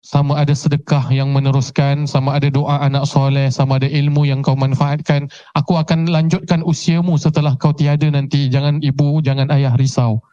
sama 0.00 0.40
ada 0.40 0.56
sedekah 0.56 1.12
yang 1.12 1.28
meneruskan, 1.36 2.08
sama 2.08 2.40
ada 2.40 2.48
doa 2.48 2.80
anak 2.80 3.04
soleh, 3.04 3.52
sama 3.52 3.76
ada 3.76 3.88
ilmu 3.88 4.24
yang 4.24 4.40
kau 4.40 4.56
manfaatkan. 4.56 5.28
Aku 5.52 5.76
akan 5.76 6.08
lanjutkan 6.08 6.64
usiamu 6.64 7.20
setelah 7.20 7.52
kau 7.60 7.76
tiada 7.76 8.08
nanti. 8.08 8.48
Jangan 8.48 8.80
ibu, 8.80 9.20
jangan 9.20 9.52
ayah 9.52 9.76
risau. 9.76 10.24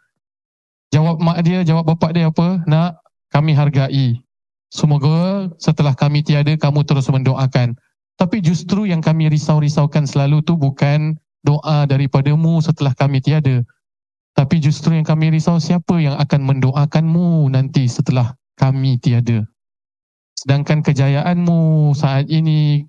Jawab 0.88 1.20
mak 1.20 1.44
dia, 1.44 1.60
jawab 1.68 1.84
bapak 1.84 2.16
dia 2.16 2.32
apa? 2.32 2.64
Nak, 2.64 2.96
kami 3.28 3.52
hargai. 3.52 4.24
Semoga 4.72 5.48
setelah 5.60 5.92
kami 5.92 6.24
tiada, 6.24 6.56
kamu 6.56 6.84
terus 6.88 7.08
mendoakan. 7.12 7.76
Tapi 8.16 8.40
justru 8.40 8.88
yang 8.88 9.04
kami 9.04 9.28
risau-risaukan 9.28 10.08
selalu 10.08 10.40
tu 10.48 10.56
bukan 10.56 11.20
doa 11.44 11.84
daripadamu 11.84 12.64
setelah 12.64 12.96
kami 12.96 13.20
tiada. 13.20 13.60
Tapi 14.32 14.64
justru 14.64 14.96
yang 14.96 15.04
kami 15.04 15.28
risau 15.34 15.60
siapa 15.60 15.98
yang 16.00 16.16
akan 16.16 16.40
mendoakanmu 16.46 17.52
nanti 17.52 17.84
setelah 17.84 18.38
kami 18.58 18.98
tiada. 18.98 19.46
Sedangkan 20.34 20.82
kejayaanmu 20.82 21.94
saat 21.94 22.26
ini, 22.26 22.86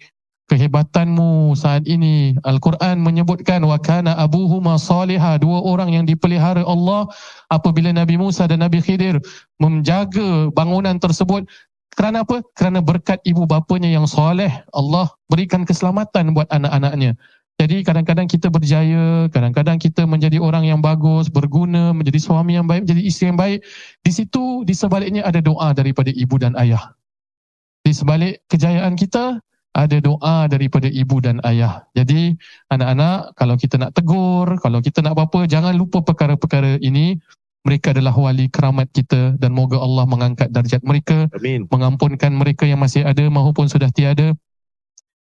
kehebatanmu 0.49 1.53
saat 1.53 1.85
ini, 1.85 2.37
Al-Quran 2.45 3.01
menyebutkan 3.01 3.61
wa 3.61 3.77
kana 3.77 4.17
abuhuma 4.17 4.81
salihah, 4.81 5.37
dua 5.37 5.61
orang 5.61 5.93
yang 5.93 6.05
dipelihara 6.09 6.65
Allah 6.65 7.05
apabila 7.53 7.93
Nabi 7.93 8.17
Musa 8.17 8.49
dan 8.49 8.65
Nabi 8.65 8.81
Khidir 8.81 9.21
menjaga 9.61 10.49
bangunan 10.53 10.97
tersebut 10.97 11.45
kerana 11.97 12.21
apa? 12.23 12.39
Kerana 12.53 12.79
berkat 12.79 13.19
ibu 13.25 13.43
bapanya 13.43 13.89
yang 13.89 14.05
soleh, 14.05 14.49
Allah 14.71 15.09
berikan 15.27 15.67
keselamatan 15.67 16.31
buat 16.31 16.47
anak-anaknya. 16.47 17.17
Jadi 17.59 17.83
kadang-kadang 17.83 18.23
kita 18.23 18.47
berjaya, 18.47 19.27
kadang-kadang 19.35 19.75
kita 19.83 20.07
menjadi 20.07 20.39
orang 20.39 20.63
yang 20.63 20.79
bagus, 20.79 21.27
berguna, 21.27 21.91
menjadi 21.91 22.15
suami 22.15 22.55
yang 22.55 22.63
baik, 22.63 22.87
menjadi 22.87 23.01
isteri 23.03 23.25
yang 23.35 23.39
baik. 23.39 23.59
Di 23.99 24.11
situ, 24.15 24.63
di 24.63 24.71
sebaliknya 24.71 25.27
ada 25.27 25.43
doa 25.43 25.75
daripada 25.75 26.07
ibu 26.07 26.39
dan 26.39 26.55
ayah. 26.55 26.95
Di 27.83 27.91
sebalik 27.91 28.39
kejayaan 28.47 28.95
kita, 28.95 29.43
ada 29.75 29.97
doa 29.99 30.47
daripada 30.47 30.87
ibu 30.87 31.19
dan 31.19 31.43
ayah. 31.43 31.83
Jadi 31.99 32.39
anak-anak, 32.71 33.35
kalau 33.35 33.59
kita 33.59 33.75
nak 33.75 33.91
tegur, 33.91 34.47
kalau 34.63 34.79
kita 34.79 35.03
nak 35.03 35.19
apa-apa, 35.19 35.43
jangan 35.43 35.75
lupa 35.75 35.99
perkara-perkara 35.99 36.79
ini. 36.79 37.19
Mereka 37.67 37.91
adalah 37.91 38.15
wali 38.15 38.47
keramat 38.47 38.87
kita 38.95 39.35
dan 39.35 39.51
moga 39.51 39.83
Allah 39.83 40.07
mengangkat 40.07 40.47
darjat 40.47 40.79
mereka. 40.79 41.27
Amin. 41.35 41.67
Mengampunkan 41.67 42.31
mereka 42.31 42.63
yang 42.63 42.79
masih 42.79 43.03
ada 43.03 43.27
maupun 43.27 43.67
sudah 43.67 43.91
tiada 43.91 44.31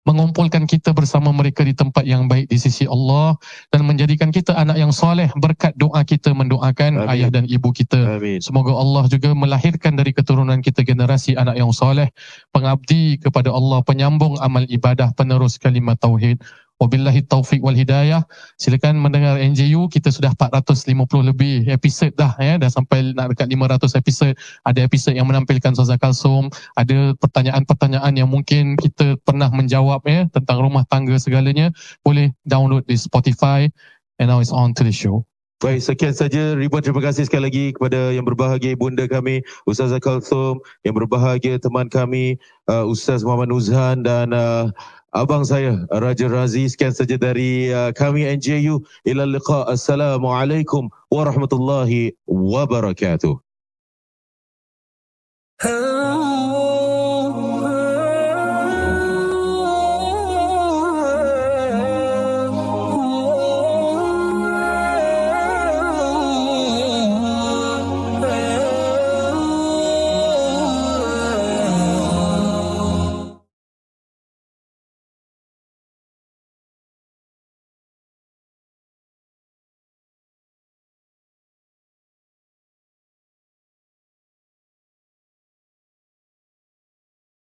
mengumpulkan 0.05 0.69
kita 0.69 0.93
bersama 0.93 1.33
mereka 1.33 1.65
di 1.65 1.73
tempat 1.73 2.05
yang 2.05 2.29
baik 2.29 2.45
di 2.45 2.61
sisi 2.61 2.85
Allah 2.85 3.33
dan 3.73 3.89
menjadikan 3.89 4.29
kita 4.29 4.53
anak 4.53 4.77
yang 4.77 4.93
soleh 4.93 5.33
berkat 5.33 5.73
doa 5.75 6.05
kita 6.05 6.29
mendoakan 6.31 7.01
Amin. 7.01 7.11
ayah 7.11 7.29
dan 7.33 7.49
ibu 7.49 7.73
kita. 7.73 8.21
Amin. 8.21 8.37
Semoga 8.37 8.77
Allah 8.77 9.09
juga 9.09 9.33
melahirkan 9.33 9.97
dari 9.97 10.13
keturunan 10.13 10.61
kita 10.61 10.85
generasi 10.85 11.33
anak 11.33 11.57
yang 11.57 11.73
soleh, 11.73 12.13
pengabdi 12.53 13.17
kepada 13.17 13.49
Allah, 13.49 13.81
penyambung 13.81 14.37
amal 14.37 14.63
ibadah, 14.69 15.09
penerus 15.17 15.57
kalimat 15.57 15.97
tauhid. 15.97 16.37
Wabillahi 16.75 17.23
taufiq 17.23 17.63
wal 17.63 17.75
hidayah. 17.75 18.27
Silakan 18.59 18.99
mendengar 18.99 19.39
NJU. 19.39 19.87
Kita 19.87 20.11
sudah 20.11 20.35
450 20.35 21.31
lebih 21.31 21.63
episod 21.71 22.11
dah 22.19 22.35
ya. 22.35 22.59
Dah 22.59 22.67
sampai 22.67 23.15
nak 23.15 23.31
dekat 23.31 23.47
500 23.47 23.95
episod. 23.95 24.31
Ada 24.67 24.83
episod 24.83 25.15
yang 25.15 25.31
menampilkan 25.31 25.71
Sazak 25.71 26.03
Kalsum. 26.03 26.51
Ada 26.75 27.15
pertanyaan-pertanyaan 27.15 28.11
yang 28.19 28.27
mungkin 28.27 28.75
kita 28.75 29.15
pernah 29.23 29.47
menjawab 29.47 30.03
ya 30.03 30.27
tentang 30.35 30.59
rumah 30.59 30.83
tangga 30.91 31.15
segalanya. 31.15 31.71
Boleh 32.03 32.35
download 32.43 32.83
di 32.83 32.99
Spotify. 32.99 33.71
And 34.19 34.27
now 34.31 34.43
it's 34.43 34.51
on 34.51 34.75
to 34.75 34.83
the 34.83 34.91
show. 34.91 35.23
Baik, 35.63 35.79
sekian 35.79 36.11
saja. 36.11 36.51
Ribuan 36.59 36.83
terima 36.83 36.99
kasih 36.99 37.31
sekali 37.31 37.47
lagi 37.47 37.65
kepada 37.71 38.11
yang 38.11 38.27
berbahagia 38.27 38.75
bunda 38.75 39.07
kami, 39.07 39.39
Ustaz 39.63 39.95
Kalsum, 40.03 40.59
yang 40.83 40.99
berbahagia 40.99 41.55
teman 41.55 41.87
kami, 41.87 42.35
uh, 42.67 42.83
Ustaz 42.83 43.23
Muhammad 43.23 43.55
Nuzhan 43.55 44.03
dan 44.03 44.35
uh, 44.35 44.67
abang 45.15 45.47
saya 45.47 45.87
Raja 45.87 46.27
Razi 46.27 46.67
sekian 46.67 46.91
saja 46.91 47.15
dari 47.15 47.71
uh, 47.71 47.95
kami 47.95 48.27
NJU 48.35 48.83
ila 49.07 49.23
liqa. 49.23 49.63
Assalamualaikum 49.71 50.91
warahmatullahi 51.07 52.11
wabarakatuh 52.27 53.39